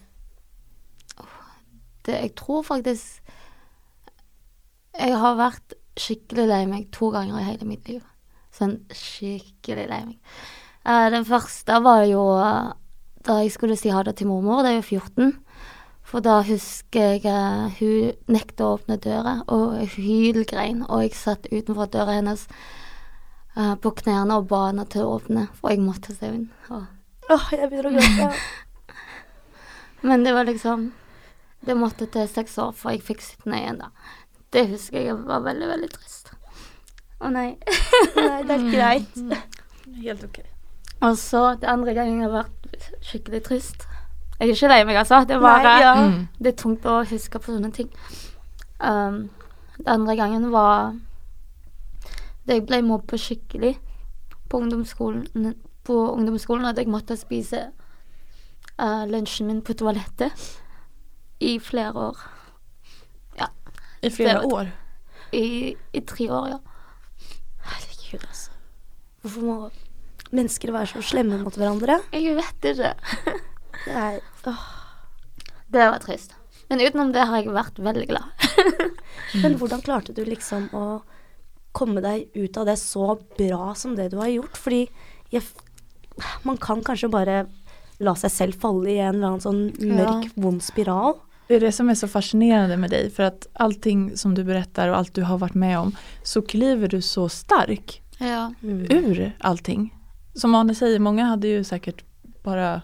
[2.07, 3.21] Det, jeg tror faktisk
[4.97, 8.01] Jeg har vært skikkelig lei meg to ganger i hele mitt liv.
[8.53, 10.17] Sånn skikkelig lei meg.
[10.87, 12.71] Uh, den første var jo eh,
[13.27, 15.31] da jeg skulle si ha det til mormor, det er jo 14.
[16.07, 20.83] For da husker jeg uh, hun nekta å åpne døra, og jeg hylgrein.
[20.87, 22.47] Og jeg satt utenfor døra hennes
[23.57, 26.53] på knærne og ba henne til å åpne, for jeg måtte se henne.
[26.69, 26.85] Åh,
[27.33, 28.95] Åh, jeg begynner å gråte.
[30.07, 30.91] Men det var liksom
[31.65, 33.91] Det måtte til seks år før jeg fikk sitt nøye igjen, da.
[34.53, 36.31] Det husker jeg var veldig, veldig trist.
[37.17, 37.49] Å nei.
[38.15, 39.17] Nei, det er greit.
[40.05, 40.41] Helt ok.
[41.07, 43.87] Og så det andre gangen jeg har vært skikkelig trist.
[44.37, 45.23] Jeg er ikke lei meg, altså.
[45.25, 45.93] Det er bare Nei, ja.
[45.97, 46.21] Mm.
[46.37, 47.89] Det er tungt å huske på sånne ting.
[48.77, 49.27] Um,
[49.77, 50.93] det andre gangen var
[52.47, 53.73] da jeg ble mobba skikkelig
[54.47, 57.65] på ungdomsskolen, på ungdomsskolen at jeg måtte spise
[58.77, 60.47] uh, lunsjen min på toalettet
[61.39, 62.17] i flere år.
[63.37, 63.47] Ja.
[64.01, 64.71] I flere, Det- år.
[65.35, 66.59] I, i tre år, ja.
[67.67, 68.51] Herregud, altså.
[69.21, 69.57] Hvorfor må
[70.31, 71.99] mennesker være så slemme mot hverandre?
[72.15, 72.93] Jeg vet ikke.
[73.85, 74.19] Det er
[74.49, 74.63] åh.
[75.71, 76.33] Det var trist.
[76.69, 78.47] Men utenom det har jeg vært veldig glad.
[79.43, 80.85] Men hvordan klarte du liksom å
[81.77, 84.57] komme deg ut av det så bra som det du har gjort?
[84.57, 84.81] Fordi
[85.31, 85.43] jeg,
[86.47, 87.37] man kan kanskje bare
[88.03, 89.61] la seg selv falle i en eller annen sånn
[89.95, 91.19] mørk, vond spiral.
[91.47, 94.87] Det är det som är så fascinerande med dig för att allting som du berättar
[94.89, 98.53] och allt du har varit med om så kliver du så stark Ja.
[98.61, 99.93] ur allting.
[100.33, 102.03] Som Arne säger, många hade ju säkert
[102.43, 102.81] bara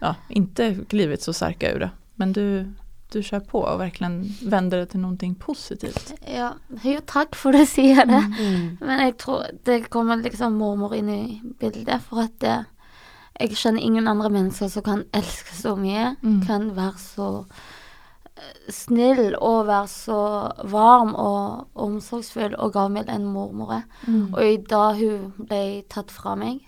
[0.00, 1.90] ja, inte klivit så starka ur det.
[2.14, 2.72] Men du,
[3.12, 6.12] du kör på och verkligen vänder det till någonting positivt.
[6.36, 6.52] ja.
[6.84, 8.24] Jo, takk for det, sier det.
[8.38, 8.76] Mm.
[8.80, 12.64] Men jeg tror det kommer liksom mormor inn i bildet, for at det,
[13.40, 16.46] jeg kjenner ingen andre mennesker som kan elske så mye, Mm.
[16.46, 17.46] kan være så
[18.36, 20.20] eh, snill og være så
[20.70, 23.84] varm og omsorgsfull og gavmild enn mormor er.
[24.32, 26.60] Og i da hun ble tatt fra meg,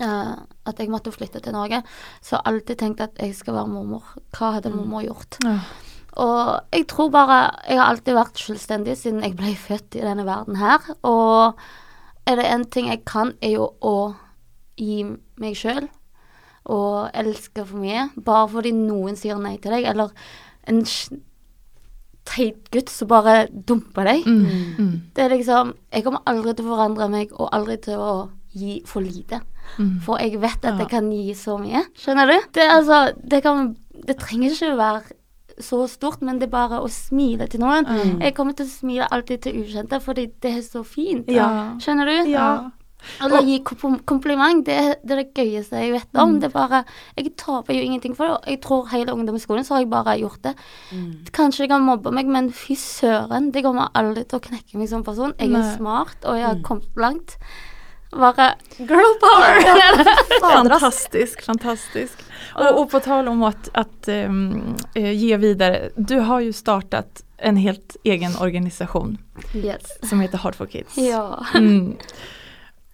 [0.00, 1.82] uh, at jeg måtte flytte til Norge,
[2.22, 4.02] så har jeg alltid tenkt at jeg skal være mormor.
[4.36, 5.38] Hva hadde mormor gjort?
[5.44, 5.58] Ja.
[6.20, 10.24] Og jeg tror bare Jeg har alltid vært selvstendig siden jeg ble født i denne
[10.26, 10.80] verden her.
[11.06, 11.54] Og
[12.26, 14.14] er det en ting jeg kan, er jo å
[14.80, 15.02] gi
[15.40, 15.86] meg sjøl.
[16.70, 18.08] Og elske for mye.
[18.24, 20.10] Bare fordi noen sier nei til deg, eller
[20.68, 20.82] en
[22.30, 24.26] teit gutt som bare dumper deg.
[24.26, 24.74] Mm.
[24.78, 24.90] Mm.
[25.16, 28.12] Det er liksom Jeg kommer aldri til å forandre meg, og aldri til å
[28.54, 29.40] gi for lite.
[29.78, 30.00] Mm.
[30.04, 30.78] For jeg vet at Ja.
[30.82, 31.84] jeg kan gi så mye.
[31.96, 32.36] Skjønner du?
[32.52, 35.02] Det, altså, det, kan, det trenger ikke være
[35.60, 37.84] så stort, men det er bare å smile til noen.
[37.86, 38.20] Mm.
[38.24, 41.28] Jeg kommer til å smile alltid til ukjente, fordi det er så fint.
[41.28, 41.76] Ja.
[41.78, 42.30] Skjønner du?
[42.30, 42.70] Ja.
[43.24, 44.64] Eller gi kom- kompliment.
[44.66, 46.34] Det det er det gøyeste jeg vet om.
[46.36, 46.40] Mm.
[46.40, 46.84] Det er bare
[47.16, 48.32] Jeg taper jo ingenting for det.
[48.36, 50.54] og Jeg tror hele ungdomsskolen så har jeg bare gjort det.
[50.92, 51.24] Mm.
[51.32, 54.88] Kanskje de kan mobbe meg, men fy søren, det kommer aldri til å knekke meg
[54.88, 55.34] som person.
[55.38, 56.62] Jeg er smart, og jeg har Mm.
[56.62, 57.36] kommet langt.
[58.12, 59.60] Bare girl power!
[60.40, 62.18] Fantastisk, fantastisk.
[62.56, 63.52] Og, og, på tal om å
[64.26, 69.18] um, eh, ge vidare, du har jo startet en helt egen organisation
[69.54, 69.86] yes.
[70.08, 70.96] som heter Hard for Kids.
[70.98, 71.38] Ja.
[71.54, 71.96] Mm.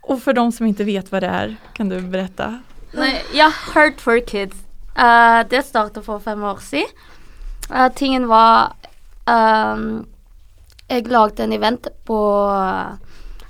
[0.07, 2.59] Och för de som inte vet vad det är, kan du berätta?
[2.92, 4.57] Nei, ja, Heart for Kids.
[4.99, 6.88] Uh, det startet for fem år siden.
[7.71, 8.73] Uh, tingen var
[9.27, 10.07] um,
[10.88, 12.51] Jeg lagde en event på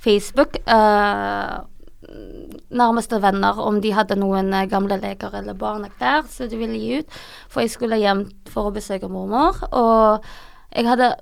[0.01, 0.57] Facebook.
[0.67, 1.61] Uh,
[2.71, 7.01] nærmeste venner om de hadde noen eh, gamle leker eller barneklær som de ville gi
[7.03, 7.19] ut.
[7.53, 9.61] For jeg skulle hjem for å besøke mormor.
[9.71, 10.25] Og
[10.73, 11.13] jeg hadde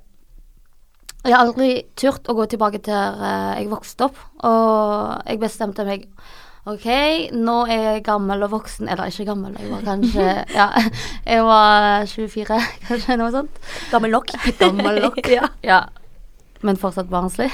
[1.24, 4.18] Jeg har aldri turt å gå tilbake til der eh, jeg vokste opp.
[4.44, 6.04] Og jeg bestemte meg
[6.68, 6.86] OK,
[7.36, 8.88] nå er jeg gammel og voksen.
[8.92, 10.68] Eller ikke gammel, jeg var kanskje Ja,
[11.24, 13.60] jeg var 24, kanskje noe sånt.
[13.92, 14.32] Gammel nok.
[14.60, 15.20] Gammel nok.
[15.36, 15.48] ja.
[15.64, 15.82] Ja,
[16.64, 17.50] men fortsatt barnslig.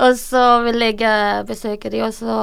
[0.00, 2.36] Og så vil jeg eh, besøke de og så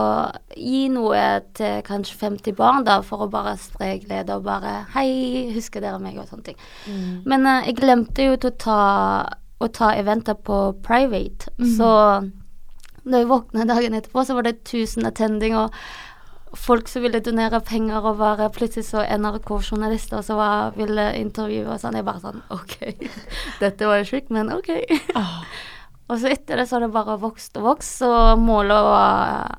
[0.54, 1.22] gi noe
[1.58, 5.98] til kanskje 50 barn, da, for å bare spre glede og bare Hei, husker dere
[6.02, 6.20] meg?
[6.22, 6.62] og sånne ting.
[7.26, 8.80] Men eh, jeg glemte jo til å ta,
[9.58, 11.90] å ta eventer på private, så
[13.08, 15.74] da jeg våkna dagen etterpå, så var det 1000 attending og
[16.58, 21.80] folk som ville donere penger og bare plutselig så NRK-journalister som var, ville intervjue og
[21.82, 21.98] sånn.
[22.00, 22.78] Jeg bare sånn OK,
[23.64, 24.72] dette var jo sjukt, men OK.
[25.16, 25.42] Ah.
[26.08, 29.58] Og så etter det så har det bare vokst og vokst, så målet var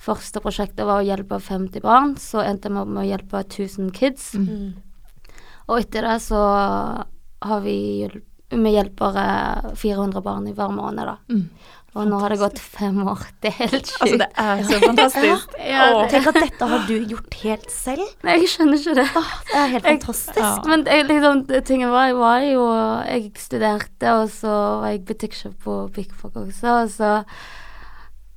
[0.00, 4.30] Første prosjektet var å hjelpe 50 barn, så endte vi med å hjelpe 1000 kids.
[4.32, 4.70] Mm.
[5.68, 11.06] Og etter det så har vi hjulpet vi hjelper eh, 400 barn i hver måned,
[11.06, 11.16] da.
[11.30, 11.46] Mm.
[11.98, 13.22] Og nå har det gått fem år.
[13.42, 14.00] Det er helt sjukt.
[14.04, 15.54] Altså, det er så fantastisk.
[15.70, 18.04] Ja, ja, Tenk at dette har du gjort helt selv.
[18.26, 19.06] Nei, jeg skjønner ikke det.
[19.50, 20.38] Det er helt Jeg- fantastisk.
[20.38, 20.52] Ja.
[20.70, 22.66] Men jeg, liksom, tingen var, jeg var jo
[23.08, 24.52] Jeg studerte, og så
[24.84, 27.10] var jeg butikksjef på Big Fuck også, og så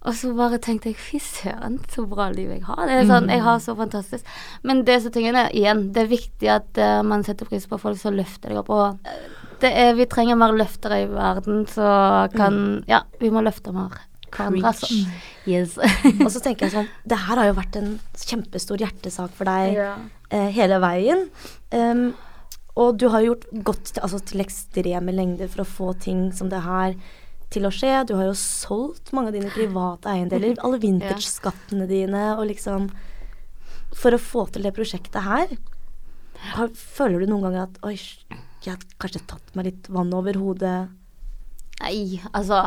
[0.03, 2.81] Og så bare tenkte jeg fy søren, så bra liv jeg har.
[2.89, 4.25] Det er sånn, Jeg har så fantastisk.
[4.63, 8.01] Men det som er, igjen, det er viktig at uh, man setter pris på folk
[8.01, 8.69] som løfter deg opp.
[8.73, 11.85] Og det er, vi trenger mer løftere i verden, så
[12.33, 13.95] kan Ja, vi må løfte mer
[14.33, 14.89] hverandre, altså.
[15.49, 15.77] Yes.
[16.23, 19.79] Og så tenker jeg sånn Det her har jo vært en kjempestor hjertesak for deg
[19.79, 21.27] eh, hele veien.
[21.73, 22.13] Um,
[22.79, 26.49] og du har gjort godt til, altså, til ekstreme lengder for å få ting som
[26.49, 26.95] det her
[27.53, 27.91] til å skje.
[28.09, 32.89] Du har jo solgt mange av dine private eiendeler, alle vintage-skattene dine, og liksom
[33.93, 35.51] For å få til det prosjektet her,
[36.55, 37.93] har, føler du noen ganger at Oi,
[38.63, 40.77] jeg har kanskje tatt meg litt vann over hodet?
[41.81, 42.65] Nei, altså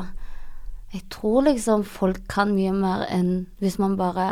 [0.93, 4.29] Jeg tror liksom folk kan mye mer enn hvis man bare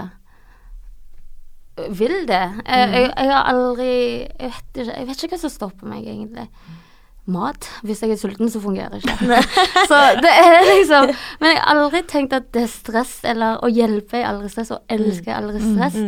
[1.90, 2.44] vil det.
[2.68, 6.07] Jeg, jeg, jeg har aldri jeg vet, ikke, jeg vet ikke hva som stopper meg,
[6.07, 6.46] egentlig.
[7.35, 7.66] Mat.
[7.83, 9.40] Hvis jeg er sulten, så fungerer ikke.
[9.90, 13.70] så det er liksom Men jeg har aldri tenkt at det er stress, eller å
[13.72, 15.98] hjelpe er aldri stress, og elske er aldri stress.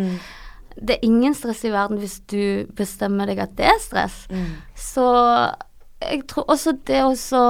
[0.76, 4.26] Det er ingen stress i verden hvis du bestemmer deg at det er stress.
[4.76, 5.06] Så
[6.02, 7.40] jeg tror også det også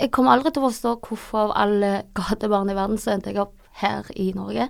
[0.00, 3.40] Jeg kommer aldri til å forstå hvorfor av alle gatebarn i verden så endte jeg
[3.42, 4.68] opp her i Norge.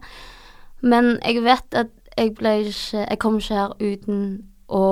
[0.80, 4.22] Men jeg vet at jeg ble ikke Jeg kom ikke her uten
[4.68, 4.84] å,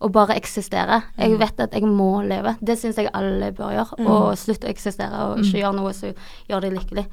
[0.00, 1.02] å bare eksistere.
[1.16, 2.56] Jeg vet at jeg må leve.
[2.60, 3.98] Det syns jeg alle bør gjøre.
[4.04, 6.12] Og slutte å eksistere og ikke gjøre noe som
[6.48, 7.06] gjør deg lykkelig.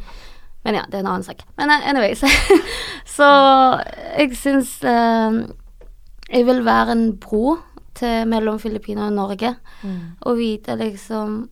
[0.64, 1.44] Men ja, det er en annen sak.
[1.58, 2.24] Men anyway, anyways.
[3.18, 3.30] så
[4.18, 5.42] jeg syns eh,
[6.30, 7.58] Jeg vil være en bro
[7.94, 9.56] til mellom Filippinene og Norge.
[10.22, 11.50] Og vite liksom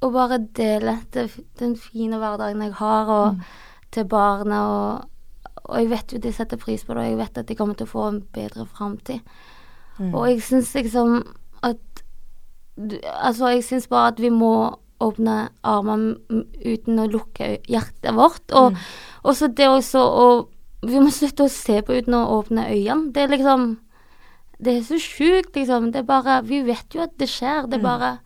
[0.00, 3.36] Og bare dele det, den fine hverdagen jeg har, og
[3.92, 4.60] til barna.
[4.68, 5.04] Og,
[5.64, 7.74] og jeg vet jo de setter pris på det, og jeg vet at de kommer
[7.74, 9.20] til å få en bedre framtid.
[10.12, 11.22] Og jeg syns liksom
[11.62, 11.78] at
[13.22, 18.52] Altså, jeg syns bare at vi må åpne armene uten å lukke hjertet vårt.
[18.52, 18.76] Og
[19.24, 20.26] også det også å
[20.84, 23.10] Vi må slutte å se på uten å åpne øynene.
[23.12, 23.78] Det er liksom
[24.60, 25.90] Det er så sjukt, liksom.
[25.92, 27.66] Det er bare Vi vet jo at det skjer.
[27.68, 28.18] Det er bare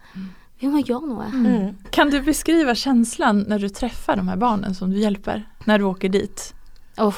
[0.61, 1.75] Vi må gjøre noe.
[1.95, 5.85] Kan du beskriva følelsen når du treffer de her barnen som du hjelper, når du
[5.87, 6.53] åker dit?
[6.99, 7.15] Oh,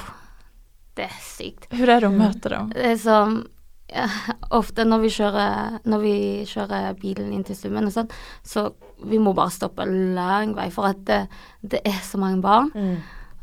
[0.94, 1.66] Det er sykt.
[1.72, 2.68] Hur er det å møte dem?
[2.74, 3.46] Det er som
[3.94, 4.08] ja,
[4.60, 6.14] Ofte når vi kjører Når vi
[6.48, 8.10] kjører bilen inn til slummen og sånn,
[8.46, 11.22] så vi må bare stoppe lang vei, for at det,
[11.64, 12.68] det er så mange barn.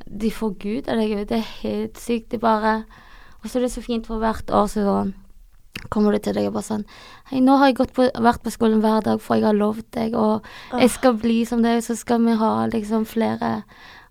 [0.05, 1.15] De får Gud av deg.
[1.25, 2.29] Det er helt sykt.
[2.29, 2.83] De bare
[3.41, 4.83] Og så er det så fint, for hvert år så
[5.89, 6.85] kommer de til deg og bare sånn
[7.29, 9.85] Hei, nå har jeg gått på, vært på skolen hver dag, for jeg har lovt
[9.97, 13.61] deg, og jeg skal bli som deg, så skal vi ha liksom flere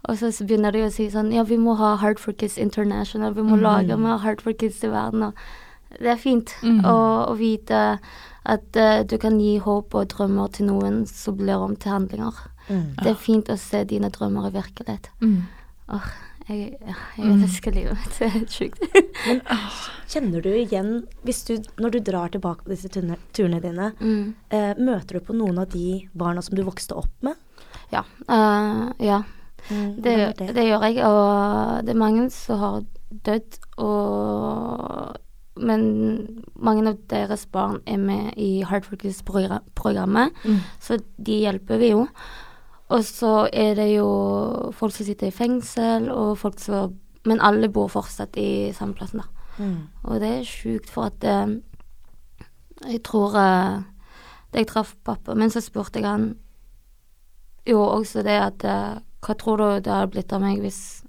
[0.06, 3.34] og så begynner de å si sånn Ja, vi må ha Heart for Kids International.
[3.34, 5.24] Vi må lage mer Heart for Kids i verden.
[5.26, 5.34] Og
[6.00, 6.96] det er fint å,
[7.30, 7.82] å vite
[8.46, 12.44] at uh, du kan gi håp og drømmer til noen som blir om til handlinger.
[12.66, 15.10] Det er fint å se dine drømmer i virkelighet.
[15.22, 15.44] Mm.
[15.94, 16.08] Oh,
[16.46, 16.76] jeg,
[17.18, 18.14] jeg elsker livet mitt.
[18.18, 18.82] Det er helt sjukt.
[20.10, 20.90] Kjenner du igjen,
[21.26, 24.22] hvis du, når du drar tilbake på disse turne, turene dine, mm.
[24.54, 27.38] eh, møter du på noen av de barna som du vokste opp med?
[27.94, 28.04] Ja.
[28.30, 29.22] Uh, ja.
[29.66, 32.82] Mm, Det, er det gjør jeg, og det er mange som har
[33.26, 35.16] dødd, og
[35.56, 40.32] Men mange av deres barn er med i Hardworkers-programmet, Kids-programmet,
[40.80, 42.06] så de hjelper vi jo.
[42.88, 44.06] Og så er det jo
[44.76, 46.94] folk som sitter i fengsel, og folk som
[47.26, 49.24] Men alle bor fortsatt i samme plassen, da.
[49.58, 49.88] Mm.
[50.04, 51.56] Og det er sjukt, for at eh,
[52.86, 53.82] Jeg tror eh,
[54.52, 56.36] Da jeg traff pappa min, så spurte jeg han
[57.66, 61.02] jo også det at eh, Hva tror du det hadde blitt av meg hvis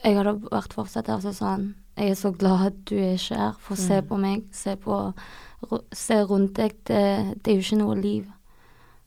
[0.00, 1.20] jeg hadde vært fortsatt her?
[1.20, 4.16] Så sa han Jeg er så glad at du er ikke her, for se på
[4.16, 5.12] meg, se på
[5.92, 7.00] Se rundt deg, det,
[7.44, 8.30] det er jo ikke noe liv.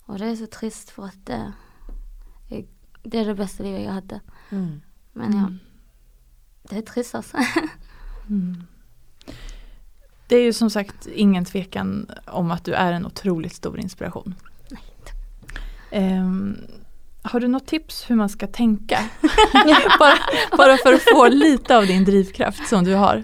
[0.05, 1.39] Og det er så trist, for at det,
[2.51, 2.67] jeg,
[3.01, 4.19] det er det beste livet jeg hadde.
[4.51, 4.75] Mm.
[5.17, 5.47] Men ja.
[6.69, 7.41] Det er trist, altså.
[10.29, 14.35] Det er jo som sagt ingen tvekan om at du er en utrolig stor inspiration.
[15.93, 16.55] Ehm,
[17.23, 18.99] har du något tips hur man ska tänka?
[19.99, 20.17] bara,
[20.57, 23.23] bara för att få lite av din drivkraft som du har.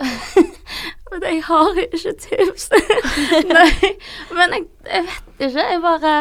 [1.10, 2.70] Men jeg har ikke tips.
[3.56, 3.92] Nei,
[4.34, 5.66] men jeg, jeg vet ikke.
[5.70, 6.14] Jeg bare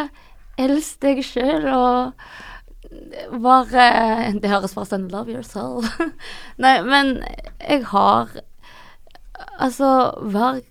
[0.61, 3.87] elsker deg sjøl og bare
[4.39, 5.97] Det høres sånn Love yourself.
[6.61, 7.17] Nei, men
[7.59, 8.29] jeg har
[9.59, 9.89] Altså,
[10.21, 10.61] vær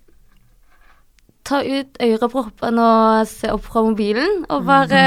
[1.45, 5.01] Ta ut øreproppene og se opp fra mobilen, og bare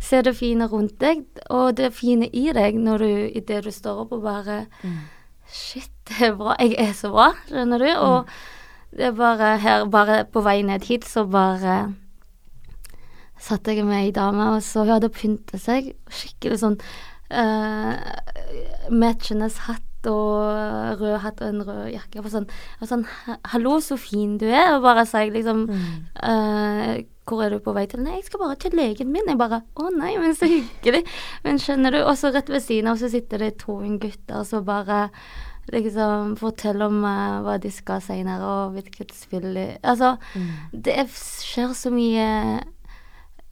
[0.00, 3.70] se det fine rundt deg, og det fine i deg når du, i det du
[3.74, 4.64] står opp og bare
[5.54, 6.54] Shit, det er bra.
[6.58, 7.90] Jeg er så bra, skjønner du?
[8.00, 11.94] Og det er bare her, bare på vei ned hit, så bare
[13.40, 15.92] satte jeg med ei dame, og så hun hadde pynta seg.
[16.10, 16.78] Skikkelig sånn
[17.34, 17.94] uh,
[18.90, 22.20] matchende hatt og rød hatt og en rød jakke.
[22.20, 22.46] Og sånn,
[22.80, 23.06] og sånn
[23.52, 27.72] 'Hallo, så fin du er.' Og bare sa jeg liksom uh, 'Hvor er du på
[27.72, 30.46] vei til?' 'Nei, jeg skal bare til legen min.' Jeg bare 'Å nei, men så
[30.46, 31.06] hyggelig'.
[31.44, 31.98] Men skjønner du.
[32.04, 35.10] Og så rett ved siden av så sitter det to gutter som bare
[35.72, 40.16] liksom forteller om uh, hva de skal seinere, og hvilket spill Altså,
[40.72, 42.60] det er, skjer så mye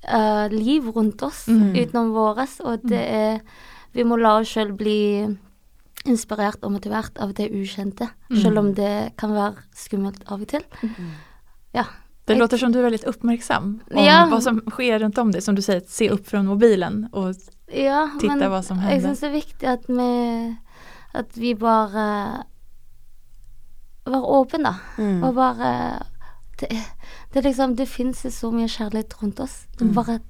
[0.08, 1.72] uh, liv rundt oss Mm.
[1.76, 3.40] utenom våres, og det er
[3.94, 5.36] Vi må la oss sjøl bli
[6.04, 8.08] inspirert og motivert av det ukjente,
[8.42, 10.64] selv om det kan være skummelt av og til.
[11.74, 11.84] Ja.
[12.26, 14.26] Det låter som du er veldig oppmerksom om Ja.
[14.30, 15.42] hva som sker rundt om deg.
[15.42, 17.34] Som du sier, se opp fra mobilen og
[17.72, 18.94] Ja, titta hva som hender.
[18.94, 20.58] jeg syns det er viktig at vi
[21.14, 22.44] At vi bare
[24.06, 24.74] Være åpne, da.
[24.98, 25.22] Mm.
[25.24, 26.02] Og bare
[26.60, 26.68] Det,
[27.34, 29.66] det liksom Det fins så mye kjærlighet rundt oss.
[29.78, 29.94] Du Mm.
[29.94, 30.20] bare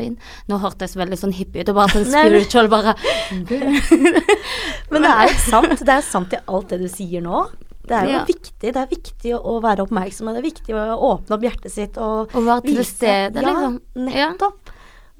[0.00, 0.16] inn.
[0.48, 2.94] Nå hørtes veldig sånn hippie ut, og bare sånn spiritual, bare
[4.92, 5.78] Men det er jo sant.
[5.82, 7.46] Det er sant i alt det du sier nå.
[7.82, 8.24] Det er jo Ja.
[8.24, 8.72] viktig.
[8.72, 11.98] Det er viktig å, være oppmerksom, og det er viktig å åpne opp hjertet sitt
[11.98, 13.80] og og være til stede, liksom.
[14.08, 14.30] Ja.
[14.30, 14.70] nettopp.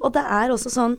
[0.03, 0.97] Og det er også sånn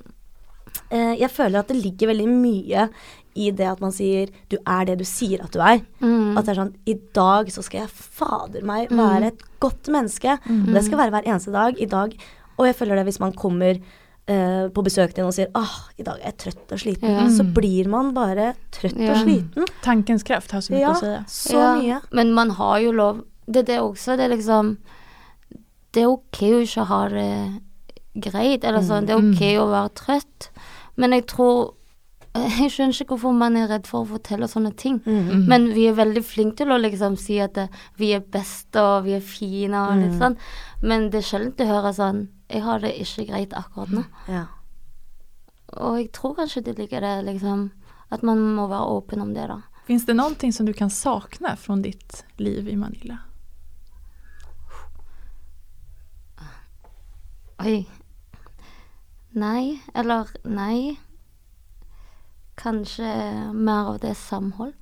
[0.89, 2.89] eh, Jeg føler at det ligger veldig mye
[3.35, 5.81] i det at man sier 'du er det du sier at du er'.
[6.01, 6.37] Mm.
[6.37, 10.37] At det er sånn 'i dag så skal jeg fader meg være et godt menneske'.
[10.67, 11.73] Og det skal være hver eneste dag.
[11.81, 12.13] I dag.
[12.57, 13.79] Og jeg føler det hvis man kommer
[14.27, 17.09] eh, på besøk til noen og sier 'ah, i dag er jeg trøtt og sliten',
[17.09, 17.27] Ja.
[17.29, 19.11] så blir man bare trøtt Ja.
[19.11, 19.65] og sliten.
[19.83, 21.23] Tankens kraft har så mye Ja, att säga.
[21.27, 22.01] så Ja, mye.
[22.11, 24.15] Men man har jo lov Det er det også.
[24.17, 24.77] Det er liksom
[25.93, 27.61] Det er ok å ikke ha det
[28.15, 29.05] greit, eller sånn.
[29.05, 30.49] Det er ok å være trøtt.
[30.97, 31.73] Men jeg tror
[32.35, 34.99] Jeg skjønner ikke hvorfor man er redd for å fortelle sånne ting.
[35.05, 35.45] Mm.
[35.47, 39.03] Men vi er veldig flinke til å liksom si at det, vi er best og
[39.05, 40.35] vi er fine og litt sånn.
[40.81, 44.03] Men det er sjelden å høre sånn Jeg har det ikke greit akkurat nå.
[44.29, 44.45] Ja.
[45.73, 47.71] Og jeg tror kanskje det ligger det liksom
[48.13, 49.63] At man må være åpen om det, da.
[49.87, 53.17] Fins det noe som du kan savne fra ditt liv i Manila?
[57.63, 57.87] Oi.
[59.33, 60.99] Nei, eller nei.
[62.59, 63.09] Kanskje
[63.53, 64.77] mer av det samhold.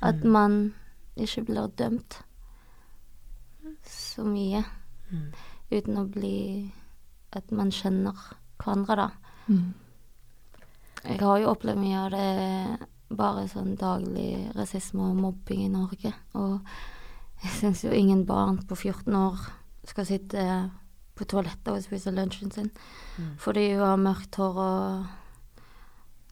[0.00, 0.72] At man
[1.20, 2.22] ikke blir dømt
[3.84, 4.64] så mye.
[5.70, 6.70] Uten å bli
[7.36, 8.16] At man kjenner
[8.60, 9.08] hverandre, da.
[9.48, 9.74] Mm.
[11.04, 16.12] Jeg har jo opplevd mye av det bare sånn daglig rasisme og mobbing i Norge.
[16.38, 16.60] Og
[17.44, 19.48] jeg syns jo ingen barn på 14 år
[19.88, 20.44] skal sitte
[21.16, 22.68] på toalettet og spise lunsjen sin
[23.40, 25.08] fordi hun har mørkt hår og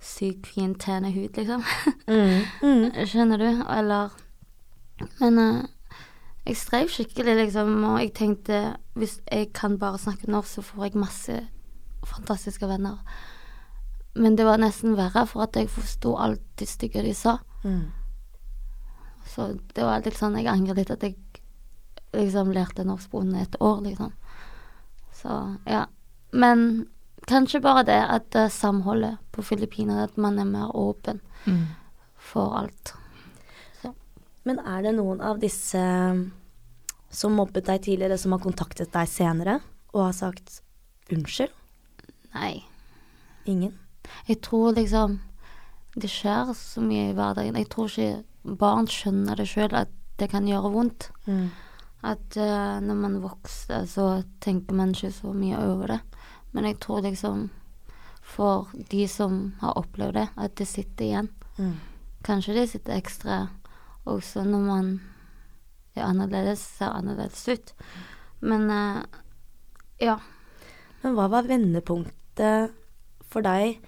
[0.01, 1.65] sykt fin tene hud, liksom.
[2.09, 2.45] Mm.
[2.63, 2.85] Mm.
[3.09, 3.49] Skjønner du?
[3.69, 4.15] Eller
[5.19, 5.67] Men eh,
[6.49, 8.59] jeg streiv skikkelig, liksom, og jeg tenkte
[8.99, 11.37] hvis jeg kan bare snakke norsk, så får jeg masse
[12.09, 12.99] fantastiske venner.
[14.19, 17.37] Men det var nesten verre, for at jeg forsto alt det stygge de sa.
[17.65, 17.91] Mm.
[19.29, 21.17] Så det var litt sånn Jeg angrer litt at jeg
[22.17, 24.15] liksom lærte norsk på under et år, liksom.
[25.15, 25.35] Så
[25.69, 25.85] ja.
[26.33, 26.87] Men
[27.29, 31.67] kanskje bare det at uh, samholdet på Filippinene, at man er mer åpen Mm.
[32.17, 32.95] for alt.
[34.45, 35.79] Men er det noen av disse
[37.11, 39.59] som mobbet deg tidligere, som har kontaktet deg senere
[39.95, 40.61] og har sagt
[41.13, 41.53] unnskyld?
[42.35, 42.65] Nei.
[43.49, 43.79] Ingen?
[44.29, 45.21] Jeg tror liksom
[45.99, 47.57] Det skjer så mye i hverdagen.
[47.59, 49.91] Jeg tror ikke barn skjønner det sjøl, at
[50.21, 51.09] det kan gjøre vondt.
[51.27, 51.49] Mm.
[52.07, 55.99] At uh, når man vokser, så tenker man ikke så mye over det.
[56.53, 57.49] Men jeg tror liksom
[58.23, 61.31] for de som har opplevd det, at det sitter igjen.
[61.57, 61.75] Mm.
[62.25, 63.39] Kanskje det sitter ekstra
[64.09, 64.91] også når man
[65.99, 67.75] er annerledes, ser annerledes ut.
[68.41, 69.21] Men eh,
[70.09, 70.19] ja.
[71.03, 72.75] Men hva var vendepunktet
[73.29, 73.79] for deg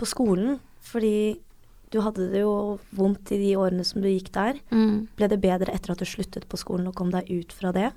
[0.00, 0.60] på skolen?
[0.82, 1.40] Fordi
[1.92, 4.58] du hadde det jo vondt i de årene som du gikk der.
[4.72, 5.12] Mm.
[5.16, 7.90] Ble det bedre etter at du sluttet på skolen og kom deg ut fra det?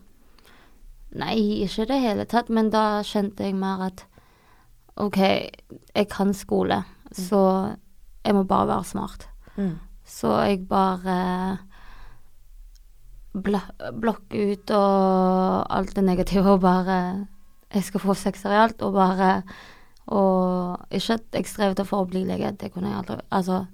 [1.16, 4.04] Nei, ikke i det hele tatt, men da kjente jeg mer at
[5.00, 6.82] OK, jeg kan skole,
[7.12, 7.40] så
[8.24, 9.28] jeg må bare være smart.
[9.56, 9.78] Mm.
[10.08, 11.16] Så jeg bare
[13.44, 13.62] bla
[13.92, 16.98] blokker ut og alt det negative og bare
[17.74, 19.44] Jeg skal få sekser i alt, og bare
[20.08, 23.66] Og ikke at jeg strevde for å bli lege, det kunne jeg aldri Altså,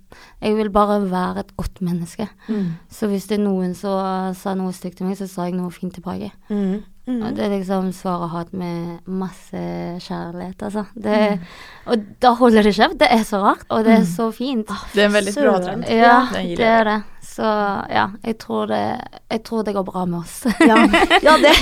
[0.41, 2.28] jeg vil bare være et godt menneske.
[2.47, 2.80] Mm.
[2.89, 5.72] Så hvis det er noen som sa noe stygt til meg, så sa jeg noe
[5.72, 6.32] fint tilbake.
[6.49, 6.84] Mm.
[7.12, 7.22] Mm.
[7.28, 9.62] Og det er liksom svaret hat med masse
[10.05, 10.86] kjærlighet, altså.
[10.95, 11.39] Det,
[11.91, 12.99] Og da holder det kjeft.
[13.01, 14.72] Det er så rart, og det er så fint.
[14.93, 15.89] Det er en veldig bra trend.
[15.91, 16.99] Ja, det er det.
[17.32, 17.47] Så
[17.91, 18.82] ja, jeg tror det,
[19.32, 20.41] jeg tror det går bra med oss.
[20.72, 20.78] Ja,
[21.24, 21.53] ja det,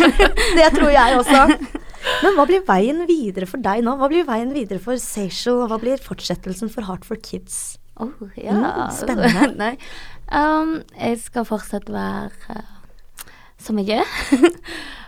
[0.57, 1.45] det tror jeg også.
[2.23, 3.97] Men hva blir veien videre for deg nå?
[3.99, 7.77] Hva blir veien videre for Seychelles, hva blir fortsettelsen for Heart for Kids?
[7.99, 8.55] Oh, ja.
[8.55, 9.75] Mm, spennende.
[10.29, 13.23] Um, jeg skal fortsatt være uh,
[13.57, 14.51] som jeg er.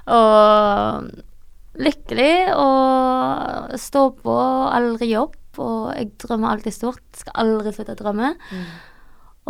[0.07, 1.09] Og
[1.81, 4.37] lykkelig og stå på,
[4.71, 5.35] aldri jobb.
[5.61, 7.03] Og jeg drømmer alltid stort.
[7.17, 8.33] Skal aldri slutte å drømme.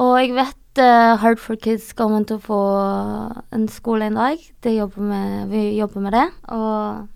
[0.01, 2.61] Og jeg vet uh, Hard for Kids kommer til å få
[3.53, 4.41] en skole en dag.
[4.63, 6.27] Det jobber med, vi jobber med det.
[6.55, 7.07] Og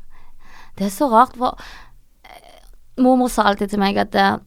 [0.78, 2.66] det er så rart, for uh,
[3.02, 4.38] mormor sa alltid til meg at uh,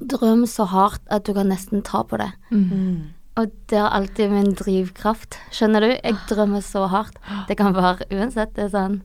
[0.00, 2.30] drøm så hardt at du kan nesten ta på det.
[2.54, 3.10] Mm.
[3.40, 5.38] Og det er alltid min drivkraft.
[5.54, 5.90] Skjønner du?
[5.94, 7.16] Jeg drømmer så hardt.
[7.48, 8.52] Det kan være uansett.
[8.56, 9.02] Det er sånn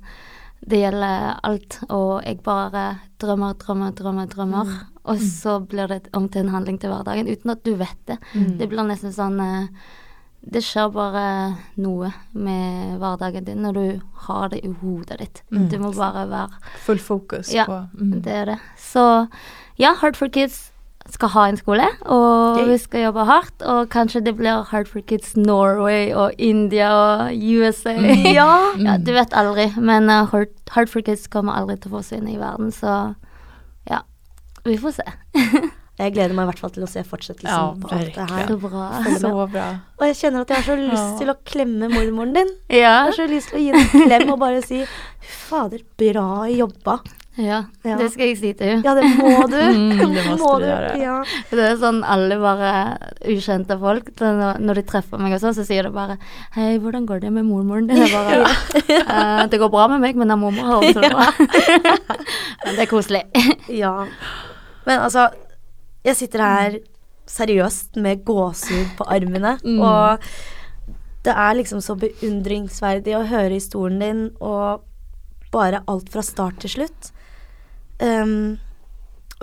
[0.66, 1.78] Det gjelder alt.
[1.94, 2.86] Og jeg bare
[3.22, 4.72] drømmer, drømmer, drømmer, drømmer.
[5.06, 8.18] Og så blir det om til en handling til hverdagen uten at du vet det.
[8.60, 9.68] Det blir nesten sånn eh,
[10.46, 11.26] Det skjer bare
[11.82, 15.44] noe med hverdagen din når du har det i hodet ditt.
[15.50, 18.22] Du må bare være Full fokus Ja, på mm.
[18.26, 18.60] det er det.
[18.78, 19.28] Så
[19.78, 20.72] ja, Hard for Kids
[21.14, 22.66] skal ha en skole, og Yay.
[22.72, 23.62] vi skal jobbe hardt.
[23.62, 27.94] Og kanskje det blir Hard for Kids Norway og India og USA.
[28.38, 28.50] Ja.
[28.82, 32.34] ja, du vet aldri, men uh, Hard, Hard for Kids kommer aldri til å forsvinne
[32.34, 33.14] i verden, så
[33.90, 34.02] ja.
[34.66, 35.06] Vi får se.
[35.96, 38.50] Jeg gleder meg i hvert fall til å se fortsettelsen Ja, på alt det her.
[38.50, 38.88] Så bra.
[39.22, 39.68] Så bra.
[39.96, 41.14] Og jeg kjenner at jeg har så lyst Ja.
[41.22, 42.50] til å klemme mormoren din.
[42.68, 42.82] Ja.
[42.82, 44.82] Jeg har så lyst til å gi henne en klem og bare si
[45.46, 46.98] fader, bra jobba.
[47.38, 47.98] Ja, Ja.
[48.00, 48.84] det skal jeg si til henne.
[48.86, 49.58] Ja, det må du.
[49.60, 50.92] Mm, det må du gjøre.
[51.02, 51.16] Ja.
[51.52, 52.72] Det er sånn alle bare
[53.28, 56.18] ukjente folk når, de treffer meg og sånn, så sier de bare
[56.56, 58.46] 'Hei, hvordan går det med mormoren din?' Bare
[58.88, 61.34] «Eh, 'Det går bra med meg, men mormor har også det bra'.
[62.66, 63.24] men det er koselig.
[63.84, 64.06] ja.
[64.86, 65.30] Men altså,
[66.06, 66.80] jeg sitter her
[67.28, 69.80] seriøst med gåsehud på armene, Mm.
[69.82, 70.20] og
[71.26, 74.84] det er liksom så beundringsverdig å høre historien din, og
[75.52, 77.12] bare alt fra start til slutt.
[78.00, 78.58] Um,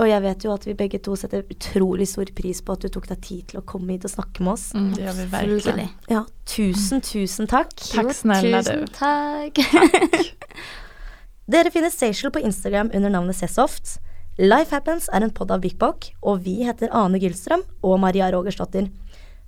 [0.01, 2.89] og jeg vet jo at vi begge to setter utrolig stor pris på at du
[2.93, 4.71] tok deg tid til å komme hit og snakke med oss.
[4.75, 5.89] Mm, det gjør vi virkelig.
[6.11, 7.75] Ja, tusen, tusen takk.
[7.77, 8.95] Takk Jo, snälla Tusen du.
[8.97, 9.61] takk.
[11.53, 13.99] Dere finner Seychelles på Instagram under navnet Sesoft.
[14.41, 18.31] Life Happens er en podd av Big Bock, og vi heter Ane Gyllstrøm og Maria
[18.33, 18.89] Rogersdottir.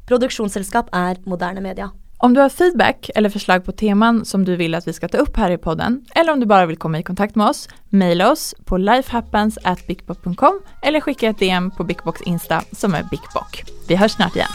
[0.05, 1.89] Produksjonsselskap er Moderne Media.
[2.19, 5.19] Om du har feedback eller förslag på teman som du vill att vi ska ta
[5.19, 8.33] upp här i podden eller om du bara vill komma i kontakt med oss, mejla
[8.33, 13.65] oss på lifehappens@bigbock.com eller skicka ett DM på Bigbox Insta som är Bikbok.
[13.89, 14.49] Vi hörs snart igen.